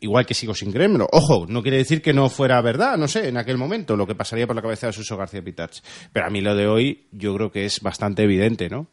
[0.00, 1.08] Igual que sigo sin creérmelo.
[1.12, 4.14] Ojo, no quiere decir que no fuera verdad, no sé, en aquel momento, lo que
[4.14, 5.82] pasaría por la cabeza de Suso García Pitarch.
[6.12, 8.86] Pero a mí lo de hoy yo creo que es bastante evidente, ¿no?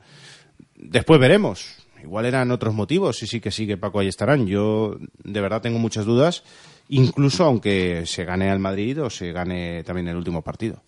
[0.75, 1.75] Después veremos.
[2.03, 4.47] Igual eran otros motivos y sí que sí que Paco ahí estarán.
[4.47, 6.43] Yo de verdad tengo muchas dudas,
[6.89, 10.83] incluso aunque se gane al Madrid o se gane también el último partido.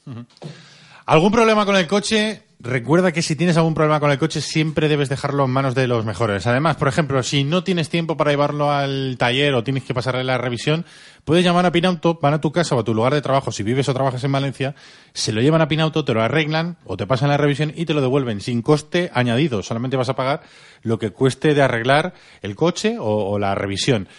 [1.06, 2.44] ¿Algún problema con el coche?
[2.62, 5.88] Recuerda que si tienes algún problema con el coche siempre debes dejarlo en manos de
[5.88, 6.45] los mejores.
[6.45, 10.26] Además, por ejemplo, si no tienes tiempo para llevarlo al taller o tienes que pasarle
[10.26, 10.86] la revisión,
[11.24, 13.63] puedes llamar a Pinauto, van a tu casa o a tu lugar de trabajo, si
[13.63, 14.76] vives o trabajas en Valencia,
[15.13, 17.93] se lo llevan a Pinauto, te lo arreglan o te pasan la revisión y te
[17.93, 19.63] lo devuelven sin coste añadido.
[19.63, 20.41] Solamente vas a pagar
[20.82, 24.10] lo que cueste de arreglar el coche o, o la revisión.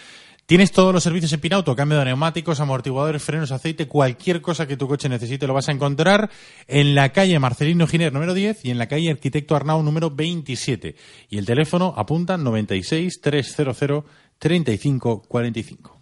[0.51, 4.75] Tienes todos los servicios en Pinauto, cambio de neumáticos, amortiguadores, frenos, aceite, cualquier cosa que
[4.75, 6.29] tu coche necesite lo vas a encontrar
[6.67, 10.97] en la calle Marcelino Giner número 10 y en la calle Arquitecto Arnau número 27.
[11.29, 14.03] Y el teléfono apunta 96 300
[14.39, 16.01] 35 45.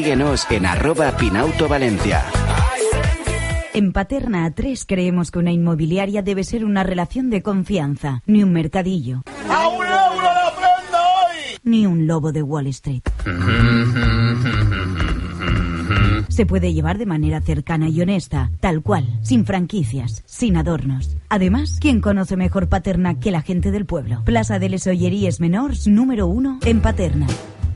[0.00, 2.24] síguenos en arroba Pinauto Valencia.
[3.74, 8.50] En Paterna A3 creemos que una inmobiliaria debe ser una relación de confianza, ni un
[8.50, 9.20] mercadillo.
[11.64, 13.02] Ni un lobo de Wall Street.
[16.30, 21.18] Se puede llevar de manera cercana y honesta, tal cual, sin franquicias, sin adornos.
[21.28, 24.22] Además, ¿quién conoce mejor Paterna que la gente del pueblo?
[24.24, 27.26] Plaza de les Olleries Menors número uno en Paterna.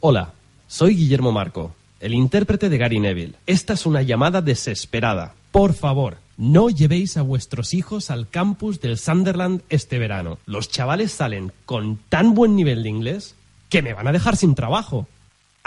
[0.00, 0.32] Hola,
[0.68, 3.34] soy Guillermo Marco, el intérprete de Gary Neville.
[3.48, 5.34] Esta es una llamada desesperada.
[5.50, 10.38] Por favor, no llevéis a vuestros hijos al campus del Sunderland este verano.
[10.46, 13.34] Los chavales salen con tan buen nivel de inglés
[13.68, 15.08] que me van a dejar sin trabajo.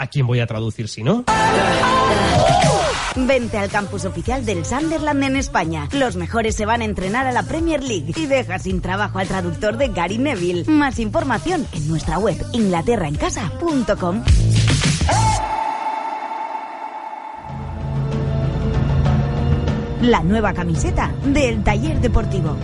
[0.02, 1.22] ¿A quién voy a traducir si no?
[3.14, 5.88] Vente al campus oficial del Sunderland en España.
[5.92, 9.28] Los mejores se van a entrenar a la Premier League y deja sin trabajo al
[9.28, 10.64] traductor de Gary Neville.
[10.64, 14.24] Más información en nuestra web inglaterraencasa.com.
[20.00, 22.56] La nueva camiseta del taller deportivo.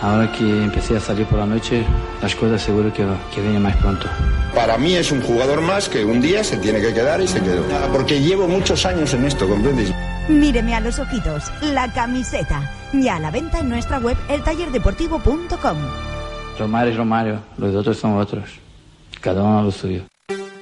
[0.00, 1.84] Ahora que empecé a salir por la noche,
[2.22, 4.06] las cosas seguro que, que vienen más pronto.
[4.54, 7.40] Para mí es un jugador más que un día se tiene que quedar y se
[7.40, 7.64] quedó.
[7.92, 9.92] Porque llevo muchos años en esto, ¿comprendes?
[10.28, 12.70] Míreme a los ojitos, la camiseta.
[12.92, 15.78] Ya a la venta en nuestra web eltallerdeportivo.com.
[16.58, 18.44] Romario es Romario, los otros son otros.
[19.20, 20.02] Cada uno lo suyo.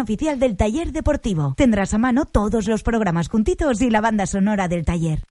[0.00, 1.54] oficial del taller deportivo.
[1.56, 5.22] Tendrás a mano todos los programas juntitos y la banda sonora del taller.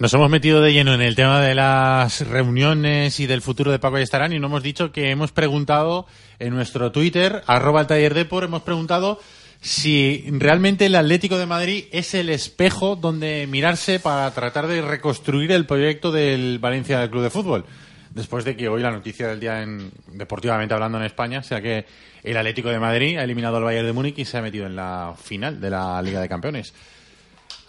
[0.00, 3.78] Nos hemos metido de lleno en el tema de las reuniones y del futuro de
[3.78, 6.06] Paco y Estarán y no hemos dicho que hemos preguntado
[6.38, 9.20] en nuestro Twitter, arroba el taller Depor, hemos preguntado
[9.60, 15.52] si realmente el Atlético de Madrid es el espejo donde mirarse para tratar de reconstruir
[15.52, 17.66] el proyecto del Valencia del Club de Fútbol.
[18.08, 21.84] Después de que hoy la noticia del día, en, deportivamente hablando en España, sea que
[22.22, 24.76] el Atlético de Madrid ha eliminado al Bayern de Múnich y se ha metido en
[24.76, 26.72] la final de la Liga de Campeones.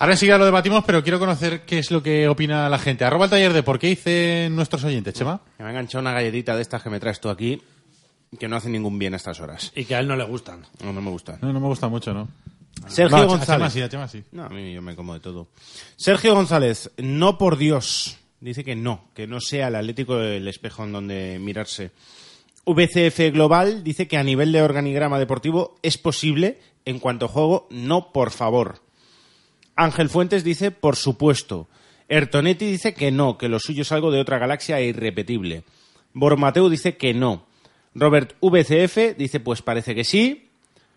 [0.01, 3.05] Ahora enseguida lo debatimos, pero quiero conocer qué es lo que opina la gente.
[3.05, 5.41] Arroba el taller de por qué dicen nuestros oyentes, Chema.
[5.59, 7.61] Me ha enganchado una galletita de estas que me traes tú aquí,
[8.39, 9.71] que no hacen ningún bien a estas horas.
[9.75, 10.65] Y que a él no le gustan.
[10.83, 11.37] No, no me gustan.
[11.43, 12.27] No, no me gusta mucho, ¿no?
[12.87, 13.47] Sergio No, a González.
[13.47, 14.23] Chema sí, a Chema sí.
[14.31, 15.49] No, a mí yo me como de todo.
[15.97, 18.17] Sergio González, no por Dios.
[18.39, 21.91] Dice que no, que no sea el Atlético el espejo en donde mirarse.
[22.65, 27.67] VCF Global dice que a nivel de organigrama deportivo es posible, en cuanto a juego,
[27.69, 28.81] no por favor.
[29.75, 31.67] Ángel Fuentes dice por supuesto.
[32.07, 35.63] Ertonetti dice que no, que lo suyo es algo de otra galaxia e irrepetible.
[36.13, 37.45] Bormateu dice que no.
[37.95, 40.49] Robert VCF dice pues parece que sí.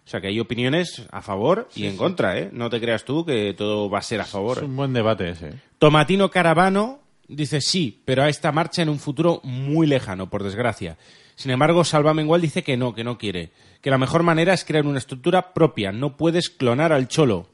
[0.06, 2.50] O sea que hay opiniones a favor y en contra, ¿eh?
[2.52, 4.58] No te creas tú que todo va a ser a favor.
[4.58, 5.54] Es un buen debate ese.
[5.78, 10.98] Tomatino Caravano dice sí, pero a esta marcha en un futuro muy lejano, por desgracia.
[11.36, 13.50] Sin embargo, Salva Mengual dice que no, que no quiere.
[13.80, 15.90] Que la mejor manera es crear una estructura propia.
[15.90, 17.48] No puedes clonar al cholo.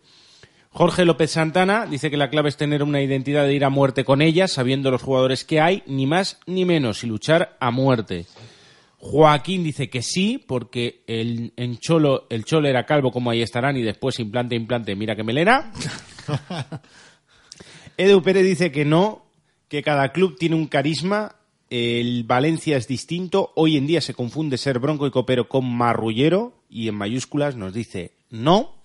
[0.73, 4.05] Jorge López Santana dice que la clave es tener una identidad de ir a muerte
[4.05, 8.27] con ella, sabiendo los jugadores que hay, ni más ni menos, y luchar a muerte.
[8.99, 13.77] Joaquín dice que sí, porque el, en Cholo, el Cholo era calvo como ahí estarán
[13.77, 15.73] y después implante, implante, mira que melena.
[17.97, 19.25] Edu Pérez dice que no,
[19.69, 21.35] que cada club tiene un carisma,
[21.69, 26.53] el Valencia es distinto, hoy en día se confunde ser bronco y copero con marrullero
[26.69, 28.80] y en mayúsculas nos dice no.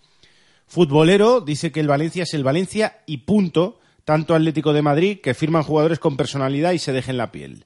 [0.68, 5.34] Futbolero dice que el Valencia es el Valencia y punto, tanto Atlético de Madrid que
[5.34, 7.66] firman jugadores con personalidad y se dejen la piel.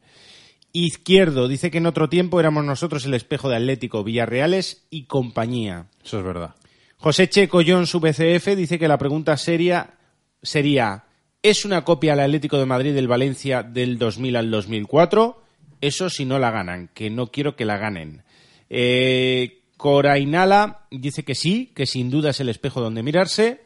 [0.71, 5.87] Izquierdo dice que en otro tiempo éramos nosotros el espejo de Atlético, Villarreales y compañía.
[6.03, 6.55] Eso es verdad.
[6.97, 9.95] José Checo Jones VCF dice que la pregunta seria
[10.41, 11.05] sería
[11.41, 15.41] ¿es una copia al Atlético de Madrid del Valencia del 2000 al 2004?
[15.81, 18.23] Eso si no la ganan, que no quiero que la ganen.
[18.69, 23.61] Eh, Corainala dice que sí, que sin duda es el espejo donde mirarse.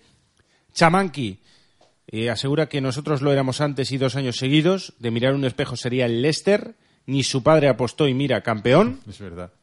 [0.72, 1.40] Chamanqui
[2.06, 4.94] eh, asegura que nosotros lo éramos antes y dos años seguidos.
[5.00, 6.76] De mirar un espejo sería el Leicester.
[7.08, 9.00] Ni su padre apostó y mira, campeón.
[9.10, 9.54] Es verdad.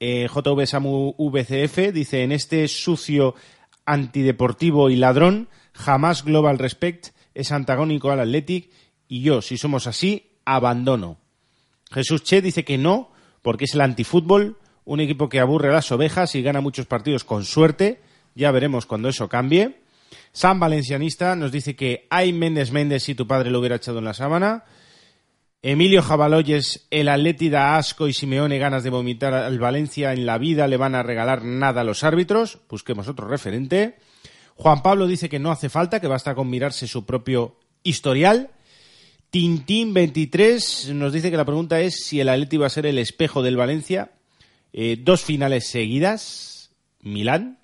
[0.00, 3.36] Eh, JV Samu VCF dice, en este sucio
[3.84, 8.70] antideportivo y ladrón, jamás Global Respect es antagónico al Athletic
[9.06, 11.18] y yo, si somos así, abandono.
[11.92, 16.34] Jesús Che dice que no, porque es el antifútbol, un equipo que aburre las ovejas
[16.34, 18.00] y gana muchos partidos con suerte.
[18.34, 19.80] Ya veremos cuando eso cambie.
[20.32, 24.04] San Valencianista nos dice que hay Méndez Méndez si tu padre lo hubiera echado en
[24.04, 24.64] la sábana.
[25.60, 30.38] Emilio Jabaloyes, el Atleti da asco y Simeone ganas de vomitar al Valencia en la
[30.38, 32.60] vida le van a regalar nada a los árbitros.
[32.68, 33.96] Busquemos otro referente.
[34.54, 38.50] Juan Pablo dice que no hace falta, que basta con mirarse su propio historial.
[39.30, 42.98] Tintín 23 nos dice que la pregunta es si el Atleti va a ser el
[42.98, 44.12] espejo del Valencia.
[44.72, 47.58] Eh, dos finales seguidas, Milán.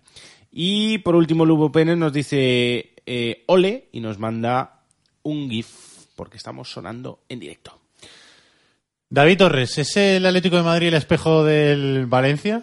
[0.50, 4.80] Y por último, Lubo Pérez nos dice eh, ole y nos manda
[5.22, 5.68] un GIF
[6.16, 7.78] porque estamos sonando en directo.
[9.08, 12.62] David Torres, ¿es el Atlético de Madrid el espejo del Valencia?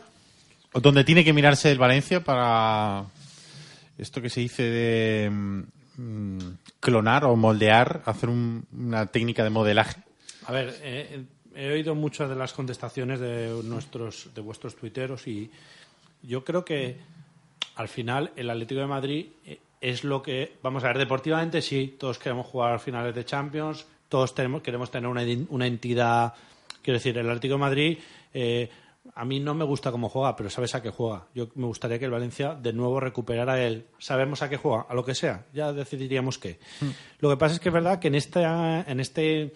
[0.73, 3.05] ¿O donde tiene que mirarse el Valencia para
[3.97, 6.39] esto que se dice de mm,
[6.79, 10.01] clonar o moldear, hacer un- una técnica de modelaje?
[10.45, 11.23] A ver, eh,
[11.55, 15.49] he oído muchas de las contestaciones de nuestros, de vuestros tuiteros y
[16.23, 16.97] yo creo que
[17.75, 21.95] al final el Atlético de Madrid eh, es lo que, vamos a ver, deportivamente sí,
[21.99, 26.33] todos queremos jugar finales de Champions, todos tenemos, queremos tener una, entidad,
[26.81, 27.97] quiero decir, el Atlético de Madrid,
[28.33, 28.69] eh,
[29.15, 31.25] a mí no me gusta cómo juega, pero sabes a qué juega.
[31.33, 34.93] Yo me gustaría que el Valencia de nuevo recuperara el, sabemos a qué juega, a
[34.93, 36.59] lo que sea, ya decidiríamos qué.
[37.19, 39.53] Lo que pasa es que es verdad que en esta, en este,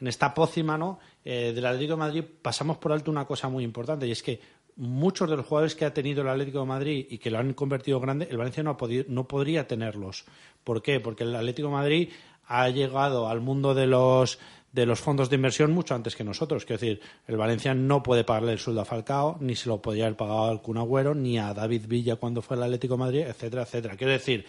[0.00, 0.98] en esta pócima ¿no?
[1.24, 4.40] Eh, del Atlético de Madrid pasamos por alto una cosa muy importante y es que
[4.76, 7.52] muchos de los jugadores que ha tenido el Atlético de Madrid y que lo han
[7.52, 10.24] convertido grande, el Valencia no, ha podido, no podría tenerlos.
[10.62, 11.00] ¿Por qué?
[11.00, 12.10] Porque el Atlético de Madrid
[12.46, 14.38] ha llegado al mundo de los
[14.72, 16.64] de los fondos de inversión mucho antes que nosotros.
[16.64, 20.04] Quiero decir, el Valencia no puede pagarle el sueldo a Falcao, ni se lo podía
[20.04, 23.20] haber pagado al Kun Agüero, ni a David Villa cuando fue al Atlético de Madrid,
[23.20, 23.96] etcétera, etcétera.
[23.96, 24.44] Quiero decir,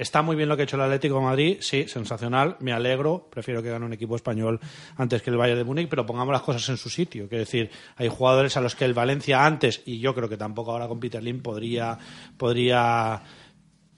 [0.00, 3.62] Está muy bien lo que ha hecho el Atlético Madrid, sí, sensacional, me alegro, prefiero
[3.62, 4.58] que gane un equipo español
[4.96, 7.28] antes que el Bayern de Múnich, pero pongamos las cosas en su sitio.
[7.28, 10.72] Quiero decir, hay jugadores a los que el Valencia antes, y yo creo que tampoco
[10.72, 11.98] ahora con Peter Lim, podría,
[12.38, 13.20] podría,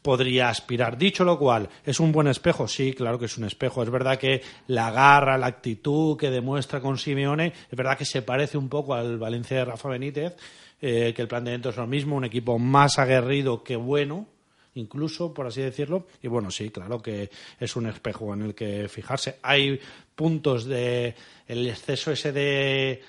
[0.03, 0.99] podría aspirar.
[0.99, 2.67] Dicho lo cual, ¿es un buen espejo?
[2.67, 3.85] Sí, claro que es un espejo.
[3.85, 8.23] Es verdad que la garra, la actitud que demuestra con Simeone, es verdad que se
[8.23, 10.35] parece un poco al Valencia de Rafa Benítez,
[10.81, 14.27] eh, que el planteamiento es lo mismo, un equipo más aguerrido que bueno,
[14.75, 16.07] incluso, por así decirlo.
[16.23, 17.31] Y bueno, sí, claro que
[17.61, 19.39] es un espejo en el que fijarse.
[19.43, 19.81] Hay
[20.15, 21.15] puntos de
[21.49, 23.03] el exceso ese de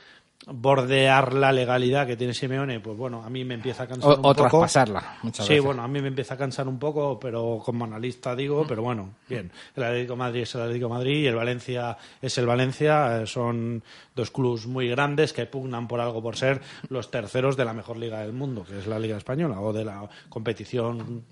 [0.45, 4.15] bordear la legalidad que tiene Simeone, pues bueno, a mí me empieza a cansar O-
[4.15, 4.41] un o poco.
[4.49, 5.65] traspasarla, muchas sí, veces.
[5.65, 9.13] bueno, a mí me empieza a cansar un poco, pero como analista digo, pero bueno,
[9.29, 9.49] bien.
[9.73, 13.21] El Atlético de Madrid es el Atlético de Madrid y el Valencia es el Valencia.
[13.21, 13.81] eh, Son
[14.15, 17.95] dos clubes muy grandes que pugnan por algo por ser los terceros de la mejor
[17.95, 21.23] liga del mundo, que es la Liga Española, o de la competición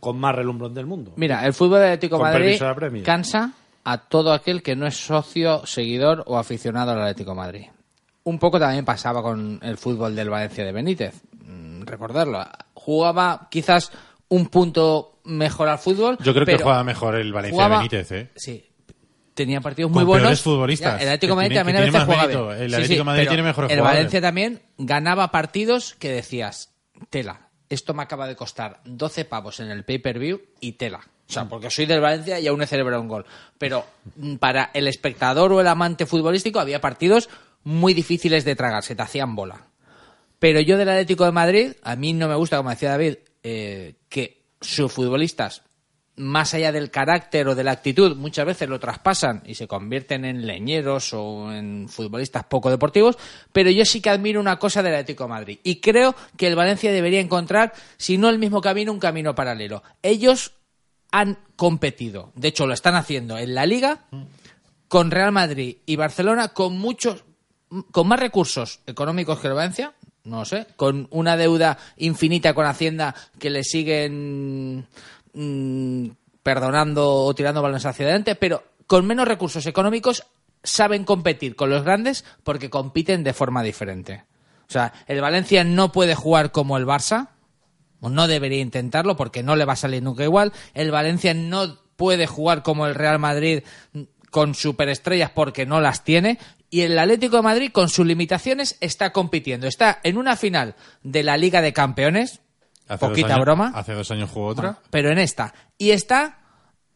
[0.00, 1.12] con más relumbrón del mundo.
[1.16, 3.52] Mira, el fútbol Atlético Con Madrid de cansa
[3.84, 7.64] a todo aquel que no es socio, seguidor o aficionado al Atlético de Madrid.
[8.24, 11.20] Un poco también pasaba con el fútbol del Valencia de Benítez.
[11.44, 12.44] Mm, Recordarlo.
[12.74, 13.90] Jugaba quizás
[14.28, 16.16] un punto mejor al fútbol.
[16.22, 18.30] Yo creo que juega mejor el Valencia jugaba- de Benítez, ¿eh?
[18.36, 18.64] Sí.
[19.34, 20.42] Tenía partidos Con muy buenos.
[20.42, 20.98] futbolistas.
[20.98, 22.30] Ya, el Atlético Madrid también a veces bien.
[22.60, 23.80] El Atlético sí, Madrid tiene mejores El.
[23.80, 26.74] Valencia también ganaba partidos que decías,
[27.08, 31.00] tela, esto me acaba de costar 12 pavos en el pay-per-view y tela.
[31.28, 33.24] O sea, porque soy del Valencia y aún he celebrado un gol.
[33.56, 37.30] Pero mm, para el espectador o el amante futbolístico había partidos
[37.64, 39.66] muy difíciles de tragar, se te hacían bola.
[40.38, 43.94] Pero yo del Atlético de Madrid, a mí no me gusta, como decía David, eh,
[44.08, 45.62] que sus futbolistas,
[46.22, 50.24] más allá del carácter o de la actitud, muchas veces lo traspasan y se convierten
[50.24, 53.18] en leñeros o en futbolistas poco deportivos.
[53.52, 55.58] Pero yo sí que admiro una cosa del Atlético de Madrid.
[55.62, 59.82] Y creo que el Valencia debería encontrar, si no el mismo camino, un camino paralelo.
[60.02, 60.52] Ellos
[61.10, 64.06] han competido, de hecho lo están haciendo en la Liga
[64.88, 67.24] con Real Madrid y Barcelona con muchos
[67.90, 73.14] con más recursos económicos que el Valencia, no sé, con una deuda infinita con Hacienda
[73.38, 74.86] que le siguen
[75.34, 76.08] mm,
[76.42, 80.24] perdonando o tirando balones hacia adelante, pero con menos recursos económicos
[80.62, 84.24] saben competir con los grandes porque compiten de forma diferente.
[84.68, 87.28] O sea, el Valencia no puede jugar como el Barça,
[88.00, 90.52] o no debería intentarlo porque no le va a salir nunca igual.
[90.74, 93.62] El Valencia no puede jugar como el Real Madrid
[94.30, 96.38] con superestrellas porque no las tiene.
[96.68, 99.66] Y el Atlético de Madrid, con sus limitaciones, está compitiendo.
[99.66, 102.40] Está en una final de la Liga de Campeones.
[102.94, 103.72] Hace dos poquita años- broma.
[103.74, 104.78] Hace dos años jugó otra.
[104.90, 105.52] Pero en esta.
[105.78, 106.38] Y está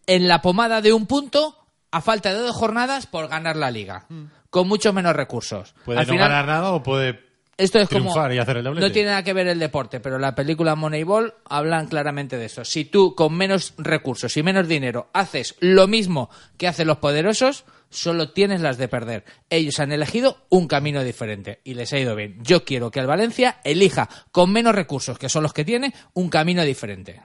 [0.06, 1.56] en la pomada de un punto
[1.90, 4.06] a falta de dos jornadas por ganar la liga.
[4.50, 5.74] Con muchos menos recursos.
[5.84, 7.25] Puede Al no final- ganar nada o puede
[7.58, 8.86] esto es como triunfar y hacer el doblete.
[8.86, 12.64] no tiene nada que ver el deporte, pero la película Moneyball hablan claramente de eso.
[12.64, 17.64] Si tú con menos recursos y menos dinero haces lo mismo que hacen los poderosos,
[17.88, 19.24] solo tienes las de perder.
[19.48, 22.38] Ellos han elegido un camino diferente y les ha ido bien.
[22.42, 26.28] Yo quiero que el Valencia elija con menos recursos, que son los que tiene, un
[26.28, 27.22] camino diferente.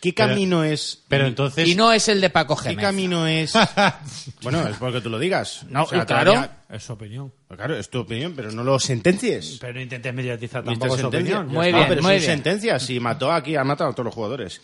[0.00, 1.02] ¿Qué Pero- camino es?
[1.08, 1.68] Pero entonces...
[1.68, 2.84] Y no es el de Paco ¿Qué Gémez.
[2.84, 3.52] camino es?
[4.42, 5.64] bueno, es porque tú lo digas.
[5.68, 6.32] No, O sea, claro.
[6.32, 7.32] todavía- Es su opinión.
[7.48, 9.58] Pues Claro, es tu opinión, pero no lo sentencies.
[9.60, 11.38] Pero no intentes mediatizar tampoco su sentencia.
[11.40, 11.54] opinión.
[11.54, 12.30] Muy No, bien, pero muy son bien.
[12.30, 14.60] sentencias y mató aquí, ha matado a todos los jugadores.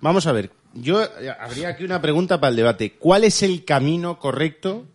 [0.00, 2.92] Vamos a ver, yo eh, habría aquí una pregunta para el debate.
[2.98, 4.86] ¿Cuál es el camino correcto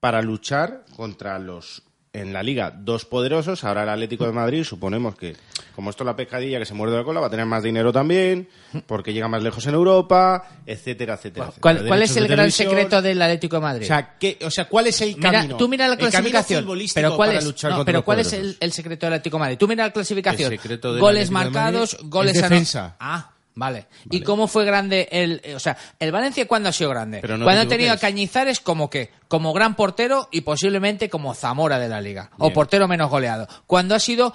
[0.00, 1.82] para luchar contra los
[2.20, 3.62] en la liga dos poderosos?
[3.64, 5.36] Ahora el Atlético de Madrid, suponemos que
[5.74, 7.92] como esto es la pescadilla que se muerde la cola, va a tener más dinero
[7.92, 8.48] también,
[8.86, 11.46] porque llega más lejos en Europa, etcétera, etcétera.
[11.46, 11.60] etcétera.
[11.60, 13.84] ¿Cuál, cuál es el gran secreto del Atlético de Madrid?
[13.84, 15.56] O sea, ¿qué- o sea, ¿cuál es el Mira, camino?
[15.58, 16.66] tú mira la clasificación.
[16.94, 19.36] Pero cuál para es, luchar no, contra pero cuál es el, el secreto del Atlético
[19.36, 19.58] de Madrid.
[19.58, 20.52] Tú mira la clasificación.
[20.52, 22.96] El secreto del goles marcados, goles es defensa.
[22.98, 23.88] Ah, vale.
[24.10, 27.18] ¿Y cómo fue grande el, eh, o sea, el Valencia cuándo ha sido grande?
[27.20, 27.96] Pero no cuando ha tenido a.
[27.98, 32.86] Cañizares como que, como gran portero y posiblemente como Zamora de la liga o portero
[32.86, 33.48] menos goleado.
[33.66, 34.32] Cuando ha sido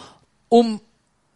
[0.50, 0.84] un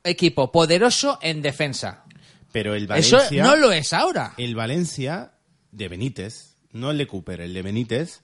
[0.04, 2.04] equipo poderoso en defensa.
[2.52, 3.44] Pero el Eso Valencia...
[3.44, 4.34] no lo es ahora.
[4.38, 5.32] El Valencia
[5.72, 8.22] de Benítez, no el de Cooper, el de Benítez,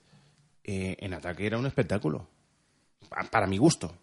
[0.64, 2.28] eh, en ataque era un espectáculo.
[3.10, 3.94] Pa- Para mi gusto.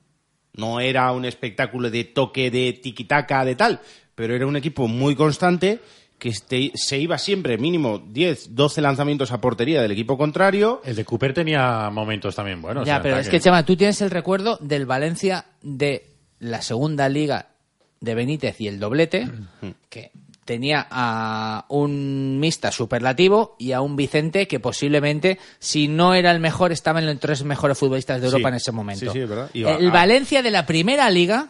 [0.55, 3.81] No era un espectáculo de toque, de tiquitaca, de tal,
[4.19, 5.79] pero era un equipo muy constante
[6.19, 10.83] que este- se iba siempre mínimo 10, 12 lanzamientos a portería del equipo contrario.
[10.85, 12.85] El de Cooper tenía momentos también buenos.
[12.85, 16.05] ya, pero es que, Chema, tú tienes el recuerdo del Valencia de
[16.41, 17.47] la segunda liga
[18.01, 19.29] de Benítez y el doblete,
[19.89, 20.11] que
[20.45, 26.41] tenía a un mista superlativo y a un Vicente que posiblemente, si no era el
[26.41, 28.53] mejor, estaba en los tres mejores futbolistas de Europa Sí.
[28.53, 29.05] en ese momento.
[29.07, 29.51] Sí, sí, es verdad.
[29.53, 31.49] Iba el a- Valencia de la primera liga,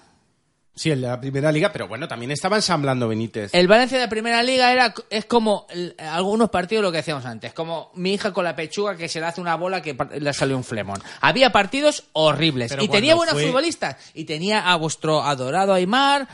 [0.78, 3.50] Sí, el de la primera liga, pero bueno, también estaba ensamblando Benítez.
[3.52, 7.24] el Valencia de la primera liga era es como el- algunos partidos lo que decíamos
[7.26, 10.32] antes, como mi hija con la pechuga que se le hace una bola que le
[10.32, 11.02] salió un flemón.
[11.20, 16.28] Había partidos horribles Pero y tenía buenos fue- futbolistas y tenía a vuestro adorado Aymar,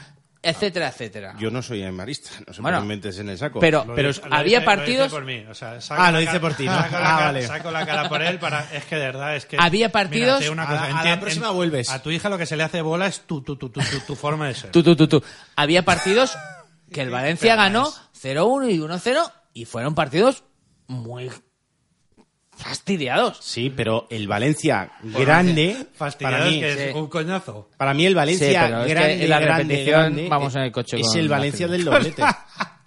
[0.44, 1.34] etcétera, etcétera.
[1.38, 3.58] Yo no soy aymarista, no sé Bueno, por me metes en el saco.
[3.60, 5.44] pero- Lo pero dice- había dice- partidos- Lo dice por mí.
[5.50, 6.72] O sea, saco Ah, lo la dice cara- por ti, ¿no?
[6.72, 7.46] Saco la, Ah, cara, vale.
[7.46, 8.60] saco la cara por él para...
[8.72, 9.56] Es que de verdad es que...
[9.58, 11.90] Había Mira, partidos- digo una A cosa, la- a la próxima en- vuelves.
[11.90, 14.00] A tu hija lo que se le hace bola es tu, tu, tu, tu, tu,
[14.06, 14.70] tu forma de ser.
[14.70, 15.22] Tú, tú, tú, tú.
[15.56, 16.36] Había partidos
[16.92, 20.44] que el Valencia ganó es- 0-1 y 1-0 y fueron partidos
[20.86, 21.30] muy
[22.56, 23.38] fastidiados.
[23.40, 26.82] Sí, pero el Valencia grande, para Fastidiados mí, que sí.
[26.82, 27.70] es un coñazo.
[27.76, 30.72] para mí el Valencia Sí, pero es que grande, en la grande, vamos en el
[30.72, 32.22] coche es con el Valencia del doblete.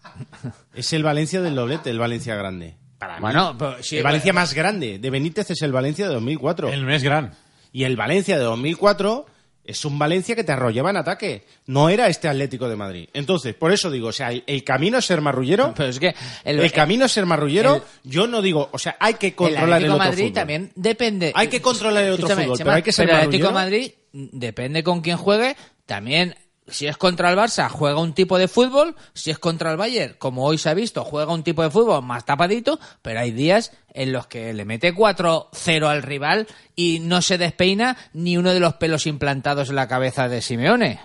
[0.74, 2.76] es el Valencia del doblete, el Valencia grande.
[2.98, 3.22] Para mí.
[3.22, 6.70] Bueno, pero sí, el Valencia más grande de Benítez es el Valencia de 2004.
[6.70, 7.34] El mes gran.
[7.72, 9.26] Y el Valencia de 2004
[9.68, 11.46] es un Valencia que te arrollaba en ataque.
[11.68, 13.10] No era este Atlético de Madrid.
[13.14, 15.74] Entonces, por eso digo, o sea, el, el camino es ser marrullero.
[15.78, 17.76] Pero es que el, el- camino es ser marrullero.
[17.76, 20.24] el- yo no digo, o sea, hay que el controlar el, Atlético de otro Madrid
[20.24, 20.34] fútbol.
[20.34, 21.32] también depende.
[21.36, 23.54] Hay que controlar el otro fútbol, pero hay que ser pero el Atlético de.
[23.54, 25.56] Madrid depende con quién juegue.
[25.86, 26.36] También,
[26.68, 28.96] si es contra el Barça, juega un tipo de fútbol.
[29.14, 32.04] Si es contra el Bayern, como hoy se ha visto, juega un tipo de fútbol
[32.04, 32.80] más tapadito.
[33.02, 37.98] Pero hay días en los que le mete 4-0 al rival y no se despeina
[38.14, 41.00] ni uno de los pelos implantados en la cabeza de Simeone.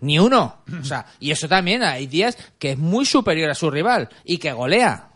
[0.00, 0.62] Ni uno.
[0.80, 4.38] O sea, y eso también hay días que es muy superior a su rival y
[4.38, 5.10] que golea.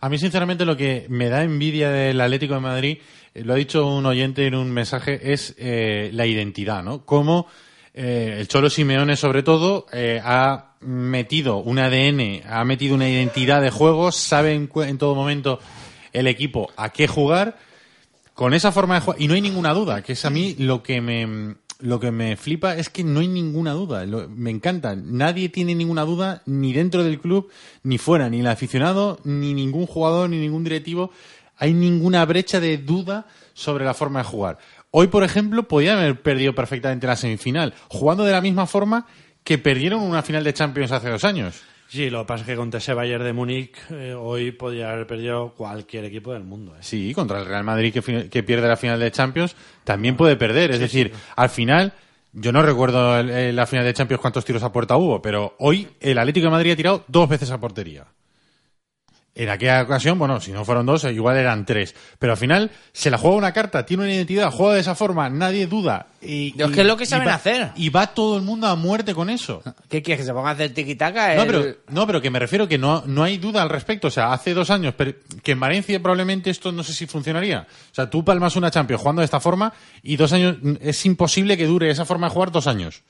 [0.00, 2.98] A mí, sinceramente, lo que me da envidia del Atlético de Madrid,
[3.34, 7.04] eh, lo ha dicho un oyente en un mensaje, es eh, la identidad, ¿no?
[7.04, 7.48] Cómo
[7.94, 13.60] eh, el Cholo Simeone, sobre todo, eh, ha metido un ADN, ha metido una identidad
[13.60, 15.58] de juego, sabe en, en todo momento
[16.12, 17.58] el equipo a qué jugar,
[18.34, 20.82] con esa forma de jugar, y no hay ninguna duda, que es a mí lo
[20.82, 24.94] que me, lo que me flipa es que no hay ninguna duda, lo- me encanta,
[24.94, 27.48] nadie tiene ninguna duda, ni dentro del club,
[27.82, 31.10] ni fuera, ni el aficionado, ni ningún jugador, ni ningún directivo,
[31.56, 34.58] hay ninguna brecha de duda sobre la forma de jugar.
[34.90, 39.06] Hoy, por ejemplo, podían haber perdido perfectamente la semifinal, jugando de la misma forma
[39.44, 41.62] que perdieron una final de Champions hace dos años.
[41.88, 45.06] Sí, lo que pasa es que contra ese Bayern de Múnich eh, hoy podría haber
[45.06, 46.74] perdido cualquier equipo del mundo.
[46.74, 46.80] ¿eh?
[46.82, 50.70] Sí, contra el Real Madrid que, pierde la final de Champions también puede perder.
[50.70, 51.94] Es decir, al final,
[52.34, 55.54] yo no recuerdo el- el- la final de Champions cuántos tiros a puerta hubo, pero
[55.60, 58.04] hoy el Atlético de Madrid ha tirado dos veces a portería.
[59.40, 61.94] En aquella ocasión, bueno, si no fueron dos, igual eran tres.
[62.18, 65.30] Pero al final se la juega una carta, tiene una identidad, juega de esa forma,
[65.30, 66.08] nadie duda.
[66.20, 67.70] Y, Es que es lo que saben y va- hacer.
[67.76, 69.62] Y va todo el mundo a muerte con eso.
[69.88, 70.22] ¿Qué quieres?
[70.22, 71.36] ¿Que se ponga a hacer tiquitaca?
[71.36, 74.08] No, pero, no, pero que me refiero que no, no hay duda al respecto.
[74.08, 77.64] O sea, hace dos años per- que en Valencia probablemente esto no sé si funcionaría.
[77.92, 79.72] O sea, tú palmas una Champions jugando de esta forma
[80.02, 83.02] y dos años es imposible que dure esa forma de jugar dos años.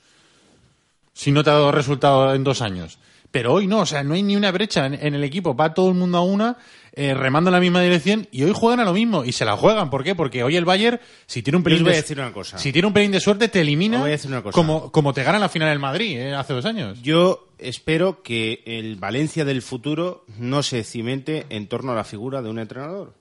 [1.13, 2.99] Si no te ha dado resultado en dos años.
[3.31, 5.55] Pero hoy no, o sea, no hay ni una brecha en, en el equipo.
[5.55, 6.57] Va todo el mundo a una,
[6.93, 9.23] eh, remando en la misma dirección y hoy juegan a lo mismo.
[9.23, 9.91] Y se la juegan.
[9.91, 10.15] ¿Por qué?
[10.15, 12.57] Porque hoy el Bayern, si tiene un pelín os voy a de, decir una cosa.
[12.57, 14.55] si tiene un pelín de suerte, te elimina Os voy a decir una cosa.
[14.55, 16.99] Como, como te gana la final el Madrid eh, hace dos años.
[17.03, 22.41] Yo espero que el Valencia del futuro no se cimente en torno a la figura
[22.41, 23.13] de un entrenador.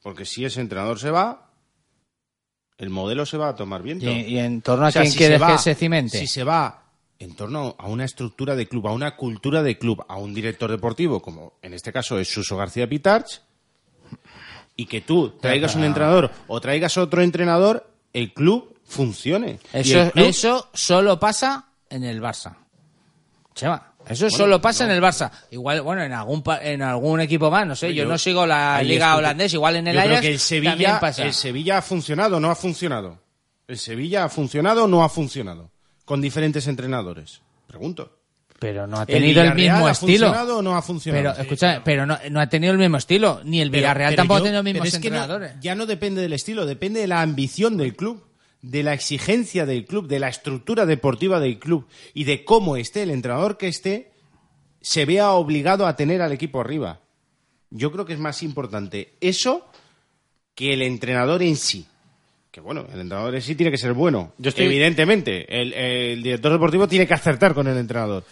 [0.00, 1.50] Porque si ese entrenador se va,
[2.78, 4.06] el modelo se va a tomar viento.
[4.06, 6.18] ¿Y, y en torno a O sea, quién si quieres se va- que se cimente?
[6.18, 6.84] Si se va
[7.18, 10.70] en torno a una estructura de club, a una cultura de club, a un director
[10.70, 13.40] deportivo, como en este caso es Suso García Pitarch,
[14.76, 19.58] y que tú traigas un entrenador o traigas otro entrenador, el club funcione.
[19.72, 22.54] Eso, el club- eso solo pasa en el Barça.
[23.54, 25.30] Chema, eso solo pasa en el Barça.
[25.50, 28.82] Igual, bueno, en algún en algún equipo más, no sé, yo, Yo- no sigo la
[28.82, 31.22] liga es holandesa, igual en el Yo creo Ajax que el Sevilla, pasa.
[31.24, 33.18] el Sevilla ha funcionado o no ha funcionado.
[33.66, 35.70] El Sevilla ha funcionado o no ha funcionado.
[36.06, 37.42] Con diferentes entrenadores.
[37.66, 38.16] Pregunto.
[38.58, 40.28] Pero no ha ¿El tenido el, mismo ha estilo.
[40.28, 41.32] funcionado o no ha funcionado?
[41.32, 43.42] Pero, escucha, pero no, no ha tenido el mismo estilo.
[43.44, 45.52] Ni el Villarreal pero tampoco yo- ha tenido los mismos no- entrenadores.
[45.60, 48.24] ya no depende del estilo, depende de la ambición del club,
[48.62, 53.02] de la exigencia del club, de la estructura deportiva del club y de cómo esté
[53.02, 54.12] el entrenador que esté,
[54.80, 57.00] se vea obligado a tener al equipo arriba.
[57.68, 59.68] Yo creo que es más importante eso
[60.54, 61.84] que el entrenador en sí.
[62.56, 64.32] Que bueno, el entrenador en sí tiene que ser bueno.
[64.38, 68.24] Yo estoy- Evidentemente, el, el director deportivo tiene que acertar con el entrenador.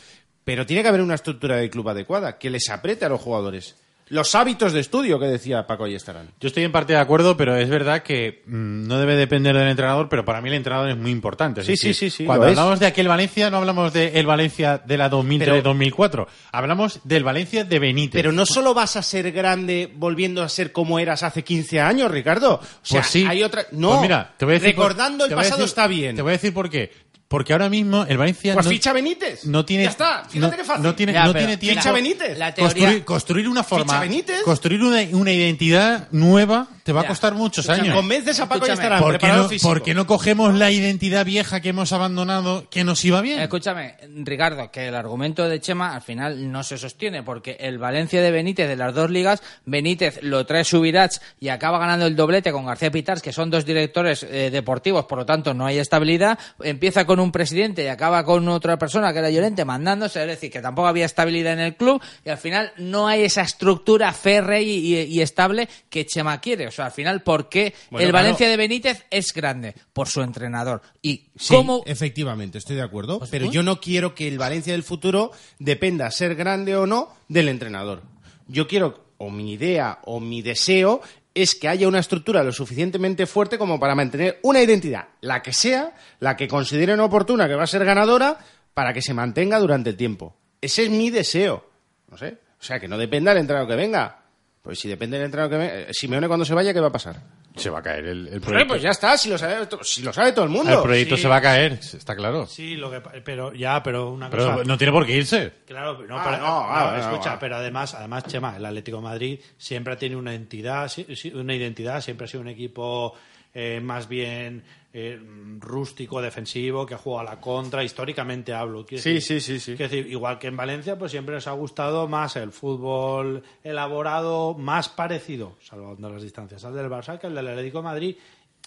[0.45, 3.77] Pero tiene que haber una estructura de club adecuada, que les apriete a los jugadores.
[4.09, 6.29] Los hábitos de estudio que decía Paco Ayestarán.
[6.39, 9.69] Yo estoy en parte de acuerdo, pero es verdad que mm, no debe depender del
[9.69, 11.63] entrenador, pero para mí el entrenador es muy importante.
[11.63, 12.51] Es Sí, decir, sí, sí, sí, Cuando es.
[12.59, 16.27] hablamos de aquel Valencia, no hablamos de el Valencia de la 2003-2004.
[16.53, 18.13] Hablamos del Valencia de Benítez.
[18.19, 22.11] Pero no solo vas a ser grande volviendo a ser como eras hace 15 años,
[22.11, 22.55] Ricardo.
[22.57, 23.25] O sea, Pues sí.
[23.27, 23.67] hay otra.
[23.73, 26.17] No, Pues mira, te voy a decir por- recordando el pasado decir- está bien.
[26.17, 26.93] Te voy a decir por qué.
[27.35, 29.45] Porque ahora mismo el Valencia Pues no, ficha Benítez.
[29.45, 30.85] no tiene Ya está, fíjate no, qué fácil.
[30.85, 31.81] no tiene, Ya, no tiene tiempo.
[31.81, 32.39] Ficha Benítez.
[32.39, 34.43] La teoría- Construir, construir una forma, Ficha Benítez.
[34.43, 37.97] construir una, una identidad nueva te va a costar muchos Escúchame, años.
[37.97, 39.01] Convences a Paco y Escúchame.
[39.01, 43.05] ¿Por qué, no, por qué no cogemos la identidad vieja que hemos abandonado que nos
[43.05, 43.41] iba bien?
[43.41, 48.21] Escúchame, Ricardo, que el argumento de Chema al final no se sostiene, porque el Valencia
[48.23, 52.53] de Benítez de las dos ligas, Benítez lo trae Subirats y acaba ganando el doblete
[52.53, 56.39] con García Pitars, que son dos directores eh, deportivos, por lo tanto no hay estabilidad.
[56.63, 60.51] Empieza con un presidente y acaba con otra persona que era Llorente mandándose, es decir,
[60.53, 64.61] que tampoco había estabilidad en el club y al final no hay esa estructura férrea
[64.61, 66.74] y, y- y estable que Chema quiere.
[66.83, 68.25] Al final, ¿por qué Bueno, el claro.
[68.25, 69.75] Valencia de Benítez es grande?
[69.93, 70.83] Por su entrenador.
[71.03, 73.19] ¿Y Sí, cómo efectivamente, estoy de acuerdo.
[73.19, 77.15] Pues, pero yo no quiero que el Valencia del futuro dependa ser grande o no
[77.29, 78.03] del entrenador.
[78.49, 81.01] Yo quiero, o mi idea, o mi deseo,
[81.35, 85.53] es que haya una estructura lo suficientemente fuerte como para mantener una identidad, la que
[85.53, 88.39] sea, la que consideren oportuna, que va a ser ganadora,
[88.73, 90.37] para que se mantenga durante el tiempo.
[90.61, 91.69] Ese es mi deseo.
[92.11, 92.39] No sé.
[92.61, 94.24] O sea, que no dependa del entrenador que venga.
[94.65, 95.81] Pues si depende del entrenador que venga.
[95.81, 97.21] eh, Simeone cuando se vaya, ¿qué va a pasar?
[97.55, 98.69] Se va a caer el, el proyecto.
[98.69, 100.73] pues ya está, si lo sabe, si lo sabe todo el mundo.
[100.73, 101.23] el proyecto Sí.
[101.23, 102.47] se va a caer, está claro.
[102.47, 104.65] Sí, lo que, pa- pero ya, pero una Pero cosa.
[104.65, 105.53] no tiene por qué irse.
[105.67, 107.39] Claro, no, Ah, pero, no, ah, no, escucha, ah.
[107.39, 110.91] pero además, además, Chema, el Atlético de Madrid siempre tiene una entidad,
[111.35, 113.15] una identidad, siempre ha sido un equipo
[113.55, 115.19] eh, más bien eh,
[115.61, 118.85] rústico, defensivo, que juega a la contra, históricamente hablo.
[118.89, 119.75] Sí, decir- sí, sí, sí.
[119.75, 124.89] decir, igual que en Valencia, pues siempre nos ha gustado más el fútbol elaborado, más
[124.89, 128.17] parecido, salvando las distancias, al del Barça que al del Atlético de Madrid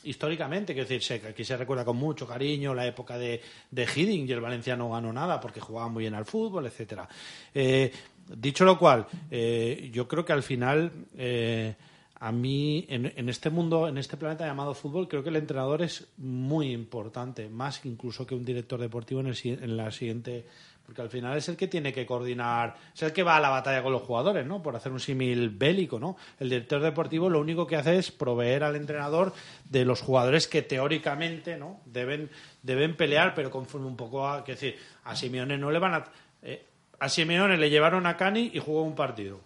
[0.04, 4.32] históricamente, quiero decir, aquí se recuerda con mucho cariño la época de, de Hiddink y
[4.32, 7.08] el Valencia no ganó nada porque jugaba muy bien al fútbol, etcétera.
[7.54, 7.92] Eh,
[8.36, 11.76] dicho lo cual, eh, yo creo que al final eh,
[12.20, 15.82] a mí en, en este mundo, en este planeta llamado fútbol, creo que el entrenador
[15.82, 20.46] es muy importante, más incluso que un director deportivo en, el, en la siguiente
[20.88, 23.50] porque al final es el que tiene que coordinar, es el que va a la
[23.50, 24.64] batalla con los jugadores, ¿no?
[24.64, 26.16] Por hacer un símil bélico, ¿no?
[26.40, 29.34] El director deportivo lo único que hace es proveer al entrenador
[29.70, 31.82] de los jugadores que teóricamente, ¿no?
[31.86, 32.30] Deben,
[32.64, 36.06] deben pelear, pero conforme un poco a, que decir, a Simeone no le van a,
[36.42, 36.66] eh,
[37.02, 39.42] a Simeone le llevaron a Cani y jugó un partido.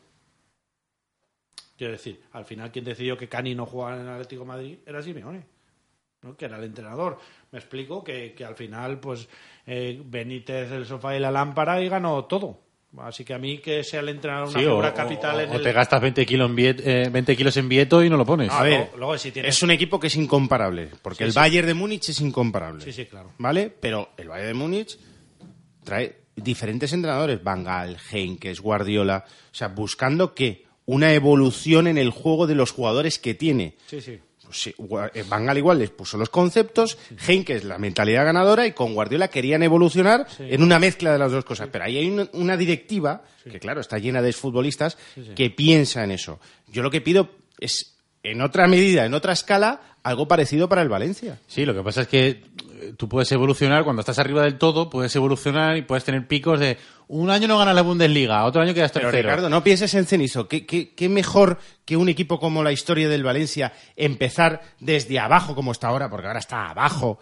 [1.82, 4.78] Quiero decir, al final quien decidió que Cani no jugara en el Atlético de Madrid
[4.86, 5.44] era Simeone.
[6.22, 6.38] ¿no?
[6.38, 7.18] que era el entrenador.
[7.52, 9.28] Me explico que, que al final, pues
[9.66, 12.60] eh, Benítez, el sofá y la lámpara y ganó todo.
[13.00, 15.54] Así que a mí que sea el entrenador una Sí, o, capital o- en o
[15.56, 15.64] el...
[15.64, 18.52] te gastas 20 kilos, en Viet- eh, 20 kilos en Vieto y no lo pones.
[18.52, 21.32] A ver, luego- luego si tienes- es un equipo que es incomparable, porque Sí, el
[21.32, 21.36] sí.
[21.40, 22.84] Bayern de Múnich es incomparable.
[22.84, 23.32] Sí, sí, claro.
[23.40, 23.74] ¿Vale?
[23.80, 25.00] Pero el Bayern de Múnich
[25.84, 32.10] trae diferentes entrenadores, Van Gaal, Henkes, Guardiola, o sea, buscando que una evolución en el
[32.10, 33.76] juego de los jugadores que tiene.
[33.88, 34.20] Sí, sí.
[34.44, 34.76] Pues sí,
[35.14, 39.64] eh, Van igual les puso los conceptos, Henkes la mentalidad ganadora y con Guardiola querían
[39.64, 41.70] evolucionar en una mezcla de las dos cosas.
[41.72, 44.98] Pero ahí hay una, una directiva que, claro, está llena de futbolistas
[45.34, 46.42] que piensa en eso.
[46.68, 50.90] Yo lo que pido es, en otra medida, en otra escala, algo parecido para el
[50.90, 51.40] Valencia.
[51.48, 52.28] Sí, lo que pasa es que
[52.82, 56.60] eh, tú puedes evolucionar, cuando estás arriba del todo, puedes evolucionar y puedes tener picos
[56.60, 56.78] de
[57.08, 59.30] un año no ganas la Bundesliga, otro año quedas Pero tercero.
[59.30, 60.48] Ricardo, no pienses en cenizo.
[60.48, 65.54] ¿Qué, qué, qué mejor que un equipo como la historia del Valencia empezar desde abajo
[65.54, 67.20] como está ahora, porque ahora está abajo,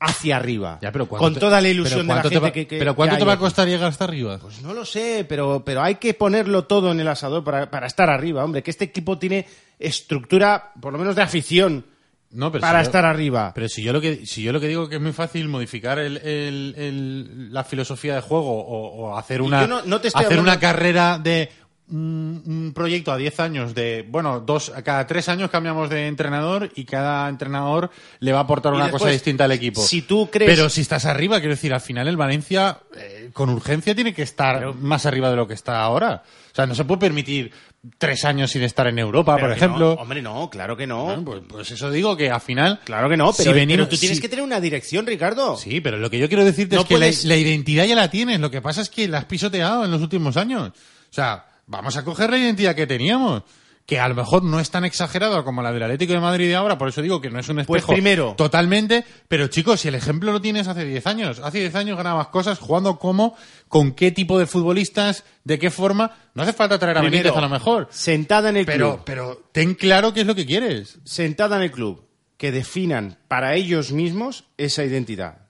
[0.00, 0.78] hacia arriba.
[0.82, 2.52] Ya, pero ¿cuánto con te- toda la pero ilusión de la ¿cuánto te gente va-
[2.52, 4.38] que, que- Pero ¿cuánto te va a costar llegar hasta arriba?
[4.38, 7.86] Pues no lo sé, pero, pero hay que ponerlo todo en el asador para, para
[7.86, 8.62] estar arriba, hombre.
[8.62, 9.46] Que este equipo tiene
[9.78, 11.84] estructura, por lo menos de afición,
[12.32, 13.52] No, pero para si yo- estar arriba.
[13.54, 15.98] Pero si yo lo que si yo lo que digo que es muy fácil modificar
[15.98, 20.08] el, el- el- la filosofía de juego o, o hacer una yo no- no te
[20.08, 21.50] estoy hacer hablando- una carrera de
[21.88, 26.68] un, un proyecto a 10 años de bueno dos cada tres años cambiamos de entrenador
[26.74, 29.80] y cada entrenador le va a aportar Y una después, cosa distinta al equipo.
[29.80, 33.50] si tú crees- pero si estás arriba quiero decir al final el Valencia eh, con
[33.50, 36.24] urgencia tiene que estar más arriba de lo que está ahora.
[36.52, 37.52] O sea no se puede permitir
[37.98, 39.94] tres años sin estar en Europa, Pero por ejemplo.
[39.96, 41.04] no, hombre, no, claro que no.
[41.04, 42.80] Bueno, pues, pues eso digo que al final.
[42.84, 45.56] Claro que no, si pero, venimos- pero tú tienes que tener una dirección, Ricardo.
[45.56, 48.10] Sí, pero lo que yo quiero decirte No es que la, la identidad ya la
[48.10, 48.40] tienes.
[48.40, 50.68] Lo que pasa es que la has pisoteado en los últimos años.
[50.70, 53.42] O sea, vamos a coger la identidad que teníamos.
[53.86, 56.56] Que a lo mejor no es tan exagerado como la del Atlético de Madrid de
[56.56, 58.34] ahora, por eso digo que no es un Pues espejo primero.
[58.36, 59.04] totalmente.
[59.28, 62.58] Pero chicos, si el ejemplo lo tienes hace 10 años, hace 10 años ganabas cosas
[62.58, 63.36] jugando como,
[63.68, 66.16] con qué tipo de futbolistas, de qué forma.
[66.34, 67.86] No hace falta traer a Primero, Benítez a lo mejor.
[67.92, 69.02] Sentada en el Pero, club.
[69.06, 70.98] pero ten claro qué es lo que quieres.
[71.04, 72.04] sentada en el club,
[72.38, 75.45] que definan para ellos mismos esa identidad.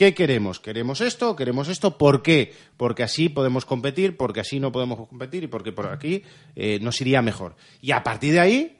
[0.00, 0.60] ¿Qué queremos?
[0.60, 1.36] ¿Queremos esto?
[1.36, 1.98] ¿Queremos esto?
[1.98, 2.54] ¿Por qué?
[2.78, 6.22] Porque así podemos competir, porque así no podemos competir y porque por aquí
[6.56, 7.54] eh, nos iría mejor.
[7.82, 8.78] Y a partir de ahí,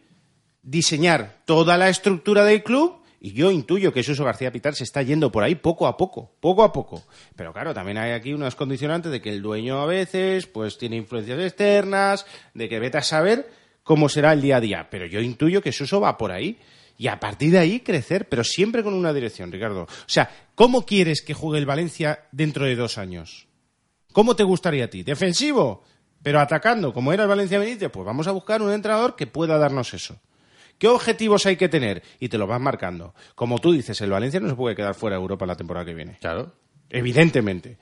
[0.62, 3.02] diseñar toda la estructura del club.
[3.20, 6.32] Y yo intuyo que Suso García Pitar se está yendo por ahí poco a poco,
[6.40, 7.04] poco a poco.
[7.36, 10.96] Pero claro, también hay aquí unas condicionantes de que el dueño a veces pues tiene
[10.96, 13.46] influencias externas, de que vete a saber
[13.82, 16.58] cómo será el día a día, pero yo intuyo que Suso va por ahí.
[17.00, 19.84] Y a partir de ahí crecer, pero siempre con una dirección, Ricardo.
[19.84, 23.46] O sea, ¿cómo quieres que juegue el Valencia dentro de dos años?
[24.12, 25.02] ¿Cómo te gustaría a ti?
[25.02, 25.82] ¿Defensivo?
[26.22, 29.56] Pero atacando, como era el Valencia Benítez, pues vamos a buscar un entrenador que pueda
[29.56, 30.20] darnos eso.
[30.76, 32.02] ¿Qué objetivos hay que tener?
[32.18, 33.14] Y te lo vas marcando.
[33.34, 35.94] Como tú dices, el Valencia no se puede quedar fuera de Europa la temporada que
[35.94, 36.18] viene.
[36.20, 36.52] Claro.
[36.90, 37.78] Evidentemente.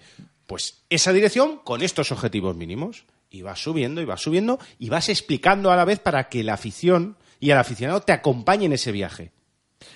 [0.46, 3.04] Pues esa dirección con estos objetivos mínimos.
[3.30, 6.54] Y vas subiendo y vas subiendo y vas explicando a la vez para que la
[6.54, 9.32] afición y el aficionado te acompañe en ese viaje.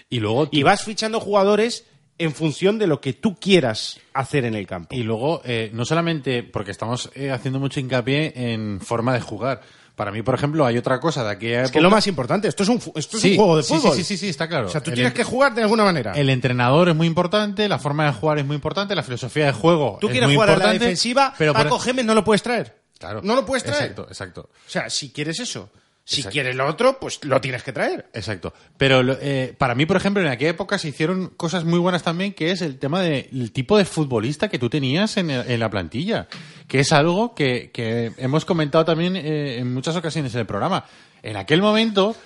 [0.08, 1.84] Y luego Y vas fichando jugadores
[2.18, 4.94] en función de lo que tú quieras hacer en el campo.
[4.94, 9.60] Y luego, eh, no solamente porque estamos eh, haciendo mucho hincapié en forma de jugar.
[9.96, 12.62] Para mí, por ejemplo, hay otra cosa de aquella Es que lo más importante, esto
[12.62, 13.96] es un, esto es Sí, un juego de sí, fútbol.
[13.96, 14.66] Sí, sí, sí, está claro.
[14.68, 16.12] O sea, tú El tienes en- que jugar de alguna manera.
[16.12, 19.52] El entrenador es muy importante, la forma de jugar es muy importante, la filosofía de
[19.52, 22.24] juego Tú es quieres muy jugar a la defensiva, pero por- Paco Gémez no lo
[22.24, 22.74] puedes traer.
[22.98, 23.20] Claro.
[23.22, 23.82] No lo puedes traer.
[23.82, 24.40] Exacto, exacto.
[24.66, 25.70] O sea, si quieres eso.
[26.04, 26.32] Si Exacto.
[26.32, 28.06] quieres lo otro, pues lo tienes que traer.
[28.12, 28.52] Exacto.
[28.76, 32.32] Pero eh, para mí, por ejemplo, en aquella época se hicieron cosas muy buenas también,
[32.32, 35.70] que es el tema del tipo de futbolista que tú tenías en, el- en la
[35.70, 36.26] plantilla,
[36.66, 40.84] que es algo que, que hemos comentado también eh, en muchas ocasiones en el programa.
[41.22, 42.16] En aquel momento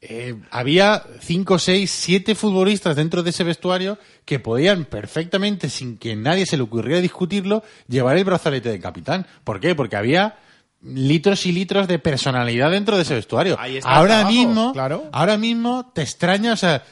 [0.00, 6.16] eh, había cinco, seis, siete futbolistas dentro de ese vestuario que podían perfectamente, sin que
[6.16, 9.26] nadie se le ocurriera discutirlo, llevar el brazalete de capitán.
[9.44, 9.74] ¿Por qué?
[9.74, 10.36] Porque había
[10.82, 13.56] litros y litros de personalidad dentro de ese vestuario.
[13.58, 15.04] Ahí está el Ahora trabajo, mismo, claro.
[15.12, 16.84] ahora mismo te extraña, o sea,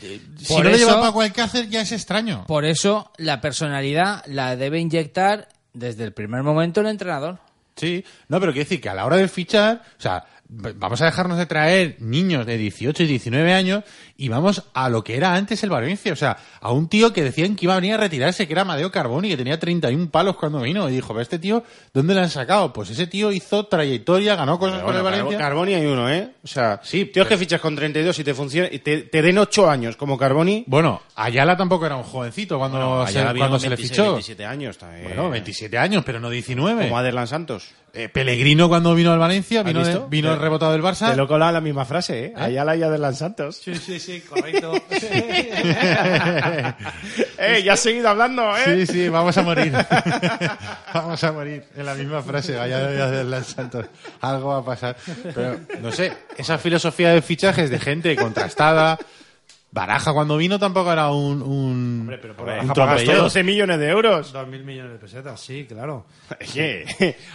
[0.00, 2.44] si Por no lo eso- lleva Paco Alcácer ya es extraño.
[2.46, 7.38] Por eso la personalidad la debe inyectar desde el primer momento el entrenador.
[7.76, 11.04] Sí, no, pero quiero decir que a la hora de fichar, o sea, vamos a
[11.06, 13.84] dejarnos de traer niños de 18 y 19 años
[14.22, 17.24] y vamos a lo que era antes el Valencia, o sea, a un tío que
[17.24, 20.36] decían que iba a venir a retirarse, que era Amadeo Carboni, que tenía 31 palos
[20.36, 21.64] cuando vino, y dijo, "Pero este tío,
[21.94, 22.72] ¿dónde le han sacado?
[22.72, 25.38] Pues ese tío hizo trayectoria, ganó cosas con el Valencia.
[25.38, 26.32] Carboni hay uno, ¿eh?
[26.44, 29.38] O sea, sí, tíos que fichas con 32 y te funciona y te, te den
[29.38, 30.64] 8 años como Carboni.
[30.66, 34.02] Bueno, Ayala tampoco era un jovencito cuando, Bueno, se, cuando se le 26, fichó.
[34.12, 35.04] 27 años también.
[35.04, 36.82] Bueno, 27 años, pero no 19.
[36.84, 37.68] Como Aderlan Santos.
[37.92, 41.10] Eh, Pellegrino cuando vino al Valencia, ¿Has vino, de- vino Te- el rebotado del Barça.
[41.10, 42.32] Te lo he colado la misma frase, ¿eh?
[42.36, 43.56] Ayala y Aderlan Santos.
[43.56, 44.72] Sí, sí, sí, correcto.
[47.38, 48.86] ¡Eh, ya has seguido hablando, eh!
[48.86, 49.72] Sí, sí, vamos a morir.
[50.94, 52.56] vamos a morir en la misma frase.
[52.56, 53.86] Vaya de los santos.
[54.20, 54.96] Algo va a pasar.
[55.22, 58.98] Pero, no sé, esa filosofía de fichajes de gente contrastada.
[59.72, 61.42] Baraja cuando vino tampoco era un.
[61.42, 63.06] un Hombre, pero por Baraja trompellón.
[63.06, 64.32] Pagaste 12 millones de euros.
[64.32, 66.06] Dos mil millones de pesetas, sí, claro.
[66.40, 66.82] Sí,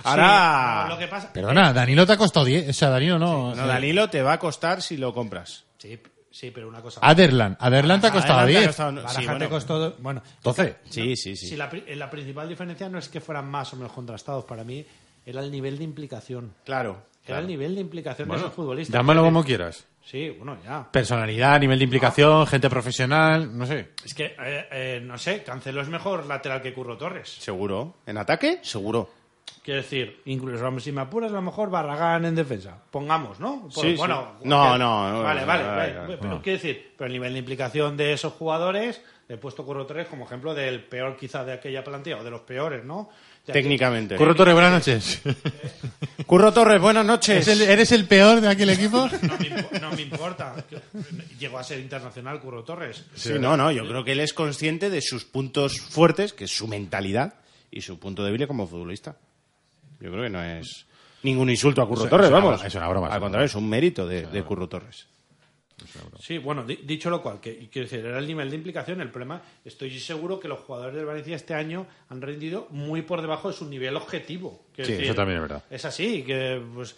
[0.03, 0.83] ahora...
[0.83, 1.31] no, lo que pasa...
[1.31, 2.69] Perdona, Danilo te ha costado 10.
[2.69, 3.55] O sea, Danilo no.
[3.55, 5.63] No, eh, Danilo te va a costar si lo compras.
[5.77, 5.97] Sí,
[6.35, 6.99] sí, pero una cosa...
[7.01, 7.55] Aderlan.
[7.59, 8.67] Aderlan te ha costado Aderlan te ha 10.
[8.67, 9.49] costado- Baraja sí, te bueno.
[9.49, 9.95] costó...
[9.99, 10.75] Bueno, 12.
[10.89, 11.47] Sí, sí, sí.
[11.47, 14.63] Si la, pri- la principal diferencia no es que fueran más o menos contrastados, para
[14.63, 14.85] mí
[15.25, 16.53] era el nivel de implicación.
[16.65, 17.03] Claro.
[17.27, 18.93] Era el nivel de implicación de esos futbolistas.
[18.93, 19.85] Llámalo como quieras.
[20.05, 20.87] Sí, bueno, ya.
[20.91, 23.93] Personalidad, nivel de implicación, gente profesional, no sé.
[24.05, 27.27] Es que, eh, eh, no sé, Cancelo es mejor lateral que Curro Torres.
[27.39, 27.95] Seguro.
[28.05, 28.59] ¿En ataque?
[28.61, 29.09] Seguro.
[29.63, 32.77] Quiero decir, incluso vamos, si me apuras, a lo mejor Barragán en defensa.
[32.91, 33.61] Pongamos, ¿no?
[33.63, 33.95] Por- Sí, sí.
[33.97, 36.17] bueno, No, no, no, Vale, vale, vale.
[36.19, 36.41] Pero no.
[36.41, 40.25] quiero decir, pero el nivel de implicación de esos jugadores, he puesto Curro Torres como
[40.25, 43.09] ejemplo del peor quizá de aquella plantilla, o de los peores, ¿no?
[43.47, 44.15] Ya que- Técnicamente.
[44.17, 45.21] Curro Torres, buenas noches.
[46.27, 47.47] Curro Torres, buenas noches.
[47.47, 49.09] ¿Es el- ¿Eres el peor de aquel equipo?
[49.23, 50.55] No me, no me importa.
[51.39, 53.03] Llegó a ser internacional Curro Torres.
[53.15, 56.55] Sí, no, no, yo creo que él es consciente de sus puntos fuertes, que es
[56.55, 57.35] su mentalidad,
[57.71, 59.15] y su punto débil como futbolista.
[60.05, 60.85] Yo creo que no es
[61.23, 62.63] ningún insulto a Curro Es- Torres, vamos.
[62.63, 65.07] es una broma, Al contrario, es un mérito de, de Curro Torres.
[66.19, 69.01] Sí, bueno, di- dicho lo cual, que quiero decir, era el nivel de implicación.
[69.01, 73.21] El problema, estoy seguro que los jugadores del Valencia este año han rendido muy por
[73.21, 74.61] debajo de su nivel objetivo.
[74.73, 75.63] Quiero Sí, eso también es verdad.
[75.69, 76.95] Es así, que pues,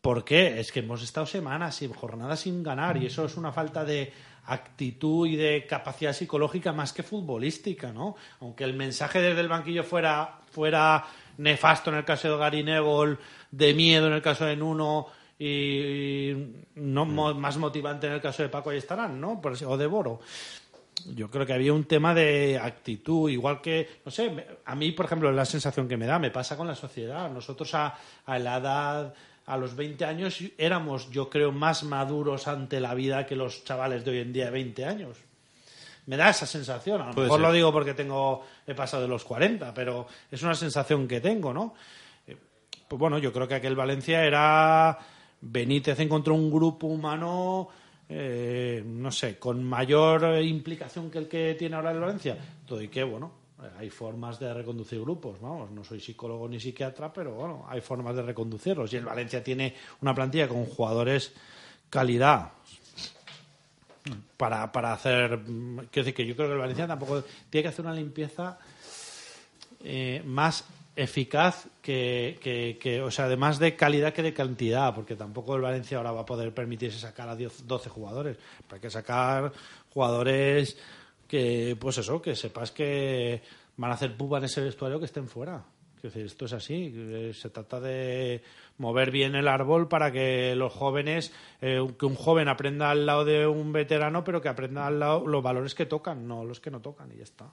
[0.00, 0.58] ¿por qué?
[0.58, 4.12] Es que hemos estado semanas y jornadas sin ganar y eso es una falta de
[4.46, 8.16] actitud y de capacidad psicológica más que futbolística, ¿no?
[8.40, 11.04] Aunque el mensaje desde el banquillo fuera fuera
[11.38, 13.16] nefasto en el caso de Gary Neville,
[13.50, 15.06] de miedo en el caso de Nuno
[15.38, 16.32] y
[16.76, 19.40] no mo- más motivante en el caso de Paco y estarán, ¿no?
[19.66, 20.20] O de Boro.
[21.14, 25.06] Yo creo que había un tema de actitud, igual que, no sé, a mí, por
[25.06, 27.30] ejemplo, la sensación que me da, me pasa con la sociedad.
[27.30, 29.14] Nosotros a, a la edad,
[29.46, 34.04] a los 20 años, éramos, yo creo, más maduros ante la vida que los chavales
[34.04, 35.16] de hoy en día de 20 años.
[36.08, 37.00] Me da esa sensación.
[37.02, 37.46] A lo Puede mejor ser.
[37.48, 41.52] lo digo porque tengo, he pasado de los 40, pero es una sensación que tengo,
[41.52, 41.74] ¿no?
[42.26, 42.36] Eh,
[42.88, 44.98] Pues bueno, yo creo que aquel Valencia era.
[45.40, 47.68] Benítez encontró un grupo humano,
[48.08, 52.36] eh, no sé, con mayor eh, implicación que el que tiene ahora el Valencia.
[52.66, 53.30] Todo y que, bueno,
[53.60, 57.80] Eh, Hay formas de reconducir grupos, vamos, no soy psicólogo ni psiquiatra, pero bueno, hay
[57.80, 58.92] formas de reconducirlos.
[58.92, 61.32] Y el Valencia tiene una plantilla con jugadores
[61.90, 62.52] calidad
[64.36, 65.38] para, para hacer.
[65.38, 68.58] mm, Quiero decir que yo creo que el Valencia tampoco tiene que hacer una limpieza
[69.84, 70.64] eh, más
[70.96, 72.38] eficaz que,
[72.80, 76.22] que, o sea, además de calidad que de cantidad, porque tampoco el Valencia ahora va
[76.22, 78.36] a poder permitirse sacar a 10, 12 jugadores.
[78.70, 79.52] Hay que sacar
[79.90, 80.76] jugadores
[81.28, 83.40] que, pues eso, que sepas que
[83.76, 85.62] van a hacer pupa en ese vestuario que estén fuera.
[86.02, 86.92] Esto es así.
[86.96, 88.42] eh, Se trata de
[88.78, 93.24] mover bien el árbol para que los jóvenes, eh, que un joven aprenda al lado
[93.24, 96.70] de un veterano, pero que aprenda al lado los valores que tocan, no los que
[96.70, 97.46] no tocan, y ya está.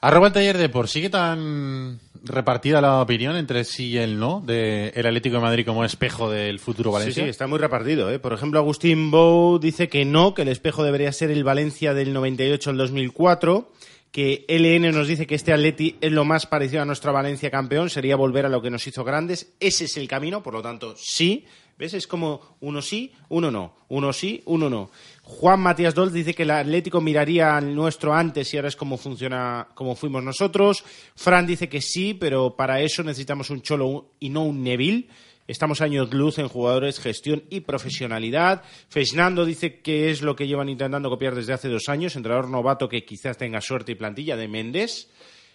[0.00, 4.42] Arroba el taller de por sigue tan repartida la opinión entre sí y el no
[4.44, 7.24] de el Atlético de Madrid como espejo del futuro Sí, Valencia.
[7.24, 8.10] sí, está muy repartido.
[8.10, 8.18] ¿eh?
[8.18, 12.12] Por ejemplo, Agustín Bou dice que no, que el espejo debería ser el Valencia del
[12.12, 13.70] 98 al 2004,
[14.14, 17.90] que LN nos dice que este Atleti es lo más parecido a nuestra Valencia campeón,
[17.90, 19.56] sería volver a lo que nos hizo grandes.
[19.58, 21.44] Ese es el camino, por lo tanto, sí.
[21.76, 21.94] ¿Ves?
[21.94, 23.74] Es como uno sí, uno no.
[23.88, 24.92] Uno sí, uno no.
[25.24, 28.98] Juan Matías Dolz dice que el Atlético miraría al nuestro antes y ahora es como
[28.98, 30.84] funciona, como fuimos nosotros.
[31.16, 35.08] Fran dice que sí, pero para eso necesitamos un Cholo y no un Neville.
[35.46, 38.62] Estamos años luz en jugadores, gestión y profesionalidad.
[38.88, 42.16] Fernando dice que es lo que llevan intentando copiar desde hace dos años.
[42.16, 45.10] Entrenador novato que quizás tenga suerte y plantilla de Méndez.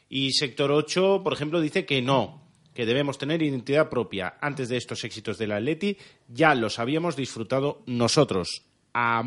[0.07, 4.35] Y sector 8, por ejemplo, dice que no, que debemos tener identidad propia.
[4.41, 8.63] Antes de estos éxitos del Atleti, ya los habíamos disfrutado nosotros,
[8.93, 9.23] a.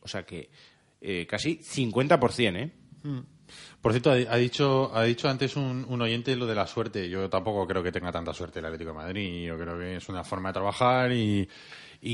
[0.00, 0.50] O sea que
[1.00, 2.72] eh, casi 50%, ¿eh?
[3.04, 3.20] Mm.
[3.80, 7.08] Por cierto, ha dicho, ha dicho antes un, oyente lo de la suerte.
[7.08, 9.46] Yo tampoco creo que tenga tanta suerte el Atlético de Madrid.
[9.46, 11.48] Yo creo que es una forma de trabajar y,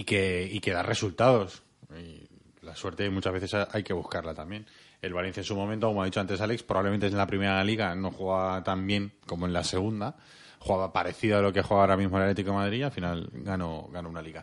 [0.04, 1.62] que, da resultados.
[1.98, 2.26] Y
[2.64, 4.66] la suerte muchas veces ha- hay que buscarla también.
[5.00, 7.94] El Valencia en su momento, como ha dicho antes Alex, probablemente en la primera liga
[7.94, 10.16] no juega tan bien como en la segunda.
[10.58, 13.28] Jugaba parecido a lo que juega ahora mismo el Atlético de Madrid y al final
[13.32, 14.42] ganó, ganó una liga.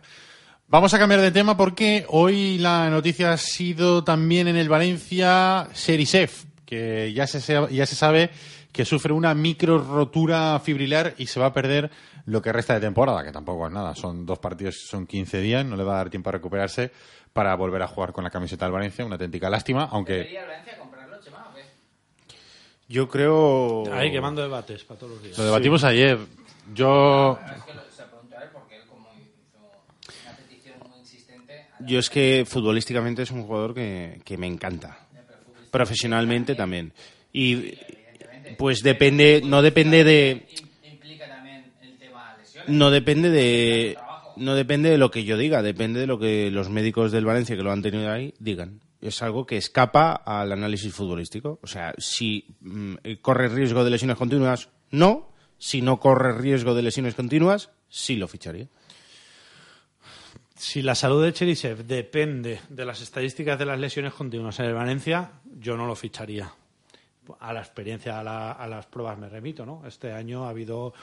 [0.68, 5.68] Vamos a cambiar de tema porque hoy la noticia ha sido también en el Valencia
[5.74, 6.30] Serisev,
[6.66, 7.40] que ya se,
[7.70, 8.30] ya se sabe
[8.72, 11.90] que sufre una micro rotura fibrilar y se va a perder
[12.26, 13.94] lo que resta de temporada, que tampoco es nada.
[13.94, 16.90] Son dos partidos, son 15 días, no le va a dar tiempo a recuperarse
[17.32, 19.06] para volver a jugar con la camiseta del Valencia.
[19.06, 20.38] Una auténtica lástima, aunque
[22.88, 23.92] Yo creo...
[23.92, 25.38] Ahí quemando debates para todos los días.
[25.38, 26.18] lo debatimos ayer.
[26.74, 27.38] Yo
[31.80, 35.05] Yo es que futbolísticamente es un jugador que, que me encanta.
[35.76, 36.94] Profesionalmente también.
[37.34, 37.74] Y
[38.56, 40.46] pues depende, no depende de...
[42.66, 43.98] No depende de...
[44.36, 47.56] No depende de lo que yo diga, depende de lo que los médicos del Valencia
[47.56, 48.80] que lo han tenido ahí digan.
[49.02, 51.58] Es algo que escapa al análisis futbolístico.
[51.62, 55.30] O sea, si mm, corre riesgo de lesiones continuas, no.
[55.58, 58.68] Si no corre riesgo de lesiones continuas, sí lo ficharía.
[60.56, 64.74] Si la salud de Cherisev depende de las estadísticas de las lesiones continuas en el
[64.74, 66.50] Valencia, yo no lo ficharía.
[67.40, 69.82] A la experiencia, a, la- a las pruebas me remito, ¿no?
[69.86, 70.94] Este año ha habido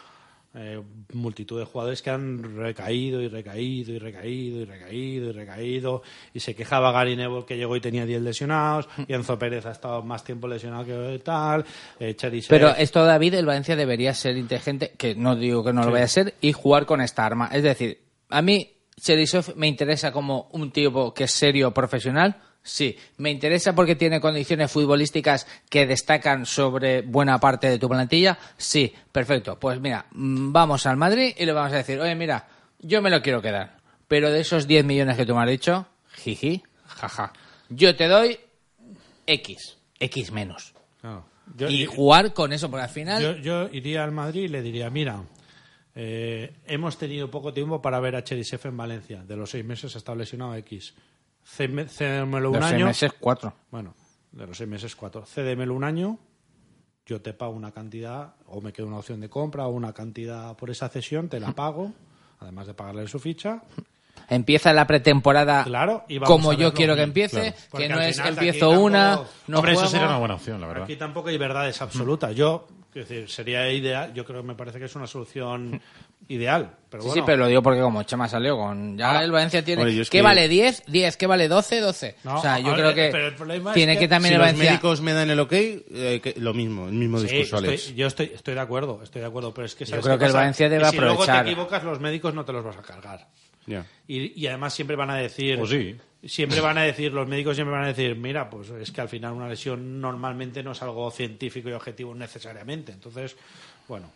[0.56, 0.82] eh,
[1.14, 6.02] multitud de jugadores que han recaído y recaído y recaído y recaído y recaído.
[6.34, 8.88] Y se quejaba Gary Neville que llegó y tenía 10 lesionados.
[9.08, 11.66] Y Enzo Pérez ha estado más tiempo lesionado que tal.
[12.00, 12.16] Eh,
[12.50, 16.06] Pero esto, David, el Valencia debería ser inteligente, que no digo que no lo vaya
[16.06, 17.50] a ser, y jugar con esta arma.
[17.52, 18.00] Es decir,
[18.30, 22.40] a mí Cherisov me interesa como un tipo que es serio, profesional.
[22.66, 28.38] Sí, me interesa porque tiene condiciones futbolísticas que destacan sobre buena parte de tu plantilla.
[28.58, 29.60] Sí, perfecto.
[29.60, 32.48] Pues mira, mm, vamos al Madrid y le vamos a decir, oye, mira,
[32.80, 33.78] yo me lo quiero quedar.
[34.08, 37.34] Pero de esos 10 millones que tú me has dicho, jiji, jaja,
[37.70, 38.40] yo te doy
[39.28, 40.74] X, X menos.
[41.58, 43.22] Yo- y jugar con eso, porque al final...
[43.22, 45.22] Yo, yo iría al Madrid y le diría, mira,
[45.96, 49.24] eh, hemos tenido poco tiempo para ver a Cherisev en Valencia.
[49.24, 50.94] De los seis meses ha estado lesionado X.
[51.46, 52.86] Cédemelo un De los seis año.
[52.88, 53.54] meses, cuatro.
[53.70, 53.94] Bueno,
[54.32, 55.26] de los seis meses, cuatro.
[55.26, 56.18] Cédemelo un año,
[57.06, 60.56] yo te pago una cantidad, o me quedo una opción de compra, o una cantidad
[60.56, 61.92] por esa cesión, te la pago,
[62.40, 63.62] además de pagarle su ficha.
[64.30, 67.78] Empieza la pretemporada Claro, y como a yo quiero que empiece, Claro.
[67.78, 70.68] Que no es final empiezo una, tampoco- no Hombre, eso sería una buena opción, la
[70.68, 70.84] verdad.
[70.86, 72.34] Aquí tampoco hay verdades absolutas.
[72.34, 75.82] Yo, quiero decir, sería ideal, yo creo que me parece que es una solución
[76.30, 76.72] ideal.
[76.90, 78.98] Pero Sí, bueno, sí, pero lo digo porque como Chema salió con...
[78.98, 79.82] Ya Ahora- el Valencia tiene...
[80.00, 80.84] Es ¿Qué que- vale 10?
[80.88, 81.18] 10.
[81.18, 81.80] ¿Qué vale 12?
[81.82, 82.16] 12.
[82.24, 84.72] No, o sea, yo creo que es tiene que que, también si el los Valencia...
[84.72, 87.96] médicos me dan el ok, eh, que- lo mismo, el mismo Sí, discurso, estoy- Alex.
[87.96, 90.26] yo estoy, estoy de acuerdo, estoy de acuerdo, pero es que Yo ¿sabes creo que
[90.26, 90.32] el?
[90.34, 91.44] Valencia debe si luego aprovechar.
[91.46, 93.28] te equivocas, los médicos no te los vas a cargar.
[94.08, 95.96] Y, y además siempre van a decir Pues sí.
[96.26, 99.10] Siempre van a decir, los médicos siempre van a decir, mira, pues es que al
[99.10, 102.92] final una lesión normalmente no es algo científico y objetivo necesariamente.
[102.92, 103.36] Entonces,
[103.88, 104.12] bueno,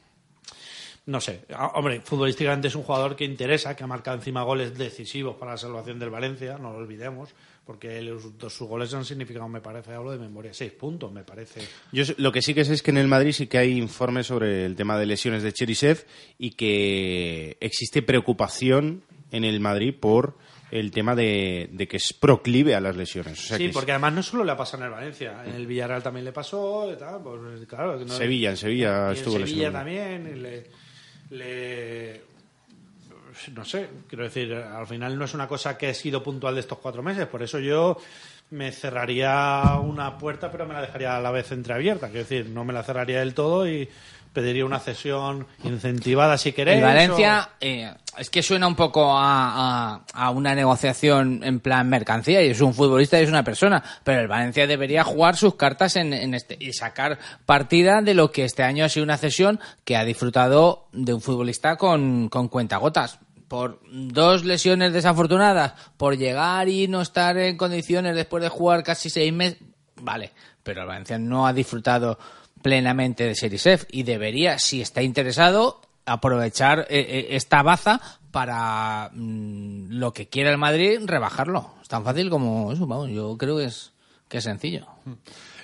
[1.06, 1.42] no sé.
[1.54, 5.52] Ah, Hombre, futbolísticamente es un jugador que interesa, que ha marcado encima goles decisivos para
[5.52, 7.30] la salvación del Valencia, no lo olvidemos,
[7.66, 11.62] porque él- sus, goles han significado, me parece, hablo de memoria, seis puntos, me parece.
[12.18, 14.66] Lo que sí que sé es que en el Madrid sí que hay informes sobre
[14.66, 16.06] el tema de lesiones de Cherisev
[16.38, 20.38] y que existe preocupación en el Madrid por
[20.72, 23.40] el tema de, de que es proclive a las lesiones.
[23.40, 25.54] O sea sí, que porque además no solo le ha pasado en el Valencia, en
[25.56, 27.98] el Villarreal también le pasó, y tal, pues, claro.
[28.00, 29.86] que no- Sevilla, en Sevilla y estuvo en Sevilla lesionado.
[29.86, 30.68] también, y le,
[31.32, 32.22] le-
[33.54, 36.62] no sé, quiero decir, al final no es una cosa que ha sido puntual de
[36.62, 37.98] estos cuatro meses, por eso yo
[38.50, 42.66] me cerraría una puerta, pero me la dejaría a la vez entreabierta, quiero decir, no
[42.66, 43.88] me la cerraría del todo y
[44.34, 46.78] pediría una cesión incentivada si queréis.
[46.78, 51.60] El Valencia o- eh, es que suena un poco a, a- a una negociación en
[51.60, 55.36] plan mercancía y es un futbolista y es una persona, pero el Valencia debería jugar
[55.38, 59.04] sus cartas en, en este y sacar partida de lo que este año ha sido
[59.04, 63.20] una cesión que ha disfrutado de un futbolista con, con cuentagotas.
[63.48, 69.10] Por dos lesiones desafortunadas, por llegar y no estar en condiciones después de jugar casi
[69.10, 69.60] seis meses,
[70.02, 70.32] vale,
[70.64, 72.20] pero el Valencia no ha disfrutado
[72.62, 78.02] plenamente de Serisev y debería, si está interesado, aprovechar eh, eh, esta baza
[78.32, 81.74] para mm, lo que quiera el Madrid, rebajarlo.
[81.82, 83.92] Es tan fácil como eso, vamos, yo creo que es,
[84.28, 84.88] que es sencillo.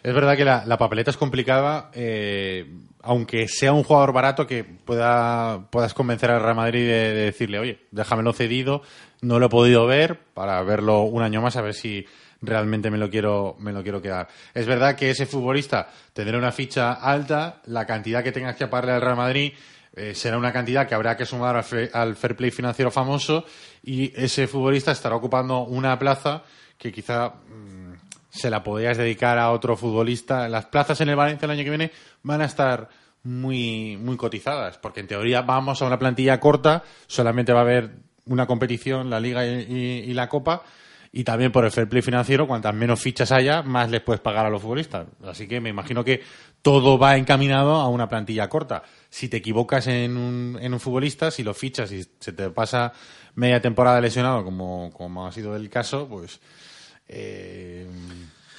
[0.03, 2.69] Es verdad que la, papeleta es complicada, eh,
[3.01, 7.59] aunque sea un jugador barato que pueda puedas convencer al Real Madrid de, de decirle,
[7.59, 8.81] oye, déjamelo cedido,
[9.21, 12.05] no lo he podido ver para verlo un año más a ver si
[12.43, 14.27] realmente me lo quiero me lo quiero quedar.
[14.53, 18.93] Es verdad que ese futbolista tendrá una ficha alta, la cantidad que tengas que pagarle
[18.93, 19.53] al Real Madrid
[19.95, 23.45] eh, será una cantidad que habrá que sumar al, al fair play financiero famoso
[23.83, 26.43] y ese futbolista estará ocupando una plaza
[26.77, 27.93] que quizá mm,
[28.29, 30.49] se la podrías dedicar a otro futbolista.
[30.49, 31.91] Las plazas en el Valencia el año que viene
[32.23, 32.89] van a estar
[33.23, 37.91] muy, muy cotizadas, porque en teoría vamos a una plantilla corta, solamente va a haber
[38.25, 40.63] una competición, la Liga y la Copa,
[41.15, 44.47] y también por el fair play financiero, cuantas menos fichas haya, más les puedes pagar
[44.47, 45.05] a los futbolistas.
[45.23, 46.23] Así que me imagino que
[46.63, 48.81] todo va encaminado a una plantilla corta.
[49.11, 52.93] Si te equivocas en un, en un futbolista, si lo fichas y se te pasa
[53.35, 56.41] media temporada lesionado, como, como ha sido el caso, pues
[57.07, 57.87] eh,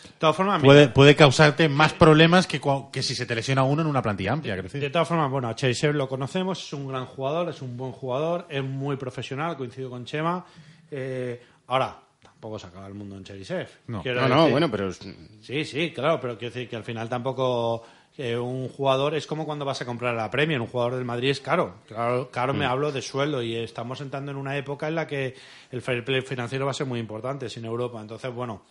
[0.04, 2.60] De todas formas, puede, mira, puede causarte más problemas que,
[2.92, 4.54] que si se te lesiona uno en una plantilla amplia.
[4.54, 4.80] decir.
[4.80, 8.46] De todas formas, bueno, a lo conocemos, es un gran jugador, es un buen jugador,
[8.48, 10.46] es muy profesional, coincido con Chema.
[10.88, 12.03] Eh, ahora,
[12.44, 13.66] tampoco se acaba el mundo en Cherisev.
[13.86, 14.02] No.
[14.02, 17.82] Quiero No, bueno, pero Sí, sí, claro, pero quiero decir que al final tampoco
[18.18, 21.06] eh, un jugador es como cuando vas a comprar a la Premier, un jugador del
[21.06, 21.76] Madrid es caro.
[21.88, 22.70] Claro, caro me Mm.
[22.70, 25.34] hablo de sueldo y estamos entrando en una época en la que
[25.70, 27.98] el fair play financiero va a ser muy importante sin Europa.
[27.98, 28.62] Entonces, bueno,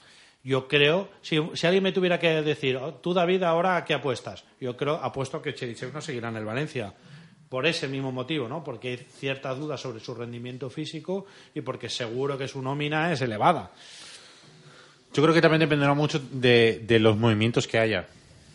[0.43, 3.95] yo creo, si, si alguien me tuviera que decir, "Oh, tú David, ahora a qué
[3.95, 6.93] apuestas, yo creo, apuesto que Cherisev no seguirá en el Valencia.
[7.53, 8.63] Por ese mismo motivo, ¿no?
[8.63, 13.21] Porque hay cierta duda sobre su rendimiento físico y porque seguro que su nómina es
[13.21, 13.69] elevada.
[15.13, 18.07] Yo creo que también dependerá mucho de, de los movimientos que haya.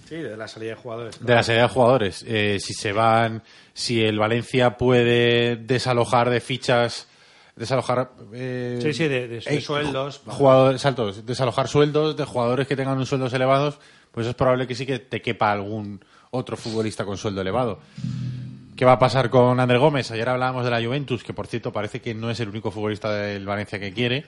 [0.09, 1.25] Sí, de la salida de jugadores.
[1.25, 2.25] De la salida de jugadores.
[2.27, 3.41] Eh, si se van,
[3.73, 7.07] si el Valencia puede desalojar de fichas,
[7.55, 8.11] desalojar.
[8.33, 10.23] eh, Sí, sí, de- de sueldos.
[10.27, 13.79] Jugadores, saltos, desalojar sueldos de jugadores que tengan unos sueldos elevados,
[14.11, 17.79] pues es probable que sí que te quepa algún otro futbolista con sueldo elevado.
[18.79, 20.13] ¿Qué va a pasar con André Gómez?
[20.13, 23.13] Ayer hablábamos de la Juventus, que por cierto parece que no es el único futbolista
[23.13, 24.25] del Valencia que quiere.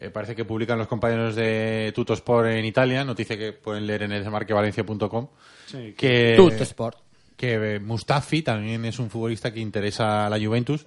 [0.00, 4.10] Eh, parece que publican los compañeros de Tutosport en Italia, noticia que pueden leer en
[4.10, 5.28] el desmarquevalencia.com.
[5.66, 6.98] Sí, que, Tuttosport.
[7.36, 10.84] que eh, Mustafi también es un futbolista que interesa a la Juventus,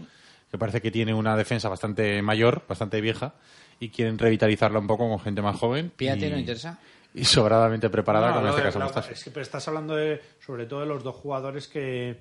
[0.52, 3.34] que parece que tiene una defensa bastante mayor, bastante vieja,
[3.80, 5.89] y quieren revitalizarla un poco con gente más joven.
[5.95, 6.78] Píate, y, ¿no interesa?
[7.14, 9.14] Y sobradamente preparada, No, como en lo este caso Mustafi.
[9.14, 12.18] Es que pero estás hablando de, sobre todo de los dos jugadores que.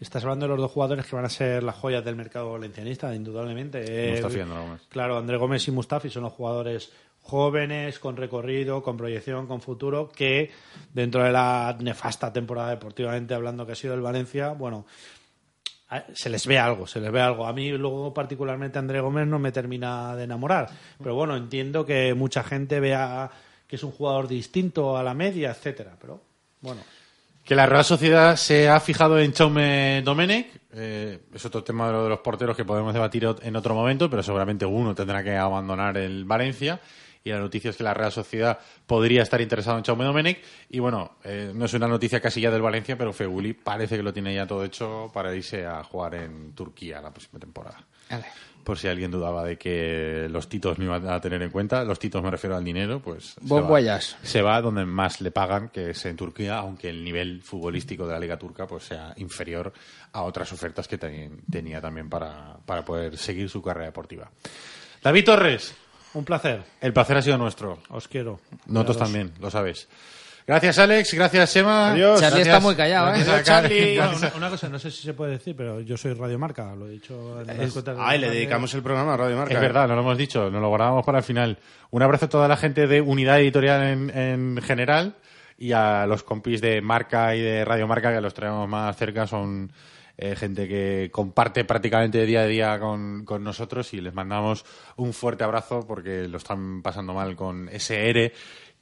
[0.00, 3.14] Estás hablando de los dos jugadores que van a ser las joyas del mercado valencianista,
[3.14, 4.12] indudablemente.
[4.12, 4.82] Mustafi y André Gómez.
[4.88, 6.90] Claro, André Gómez y Mustafi son los jugadores
[7.20, 10.50] jóvenes, con recorrido, con proyección, con futuro, que
[10.94, 14.86] dentro de la nefasta temporada deportivamente hablando que ha sido el Valencia, bueno,
[16.14, 17.46] se les ve algo, se les ve algo.
[17.46, 22.14] A mí luego particularmente André Gómez no me termina de enamorar, pero bueno, entiendo que
[22.14, 23.30] mucha gente vea
[23.66, 26.22] que es un jugador distinto a la media, etcétera, pero
[26.62, 26.80] bueno.
[27.44, 30.60] Que la Real Sociedad se ha fijado en Chaume Domenech.
[30.72, 34.08] eh, es otro tema de lo de los porteros que podemos debatir en otro momento,
[34.08, 36.80] pero seguramente uno tendrá que abandonar el Valencia.
[37.24, 40.78] y la noticia es que la Real Sociedad podría estar interesado en Chaume Domenech y
[40.78, 44.12] bueno, eh, no es una noticia casi ya del Valencia, pero Feguli parece que lo
[44.12, 47.84] tiene ya todo hecho para irse a jugar en Turquía la próxima temporada.
[48.64, 51.98] Por si alguien dudaba de que los titos no iban a tener en cuenta, los
[51.98, 53.68] titos me refiero al dinero, pues se va,
[54.22, 58.12] se va donde más le pagan, que es en Turquía, aunque el nivel futbolístico de
[58.12, 59.72] la Liga Turca pues sea inferior
[60.12, 64.30] a otras ofertas que ten- tenía también para, para poder seguir su carrera deportiva.
[65.02, 65.74] David Torres,
[66.12, 66.62] Un placer.
[66.80, 67.78] el placer ha sido nuestro.
[67.88, 68.40] Os quiero.
[68.66, 69.88] Nosotros también, lo sabes.
[70.50, 71.14] Gracias, Alex.
[71.14, 71.90] Gracias, Sema.
[71.92, 72.18] Adiós.
[72.18, 73.12] Charlie Gracias- está muy callado, ¿eh?
[73.24, 73.98] gracias Charlie.
[74.00, 76.88] Una, una cosa, no sé si se puede decir, pero yo soy Radio Marca, lo
[76.88, 79.54] he dicho en las Es- cuentas de Ay, le dedicamos el programa a Radio Marca.
[79.54, 81.56] Es verdad, no lo hemos dicho, nos lo guardábamos para el final.
[81.90, 85.14] Un abrazo a toda la gente de Unidad Editorial en, en general
[85.56, 89.28] y a los compis de Marca y de Radio Marca que los traemos más cerca.
[89.28, 89.70] Son
[90.18, 94.64] eh, gente que comparte prácticamente día a día con, con nosotros y les mandamos
[94.96, 98.32] un fuerte abrazo porque lo están pasando mal con ese ERE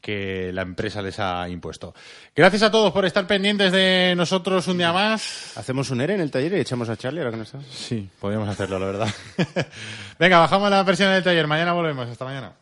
[0.00, 1.94] que la empresa les ha impuesto.
[2.34, 5.56] Gracias a todos por estar pendientes de nosotros un día más.
[5.56, 7.60] Hacemos un ERE en el taller y echamos a Charlie ahora que no está.
[7.70, 9.08] Sí, podríamos hacerlo, la verdad.
[10.18, 11.46] Venga, bajamos la versión del taller.
[11.46, 12.08] Mañana volvemos.
[12.08, 12.52] Hasta mañana.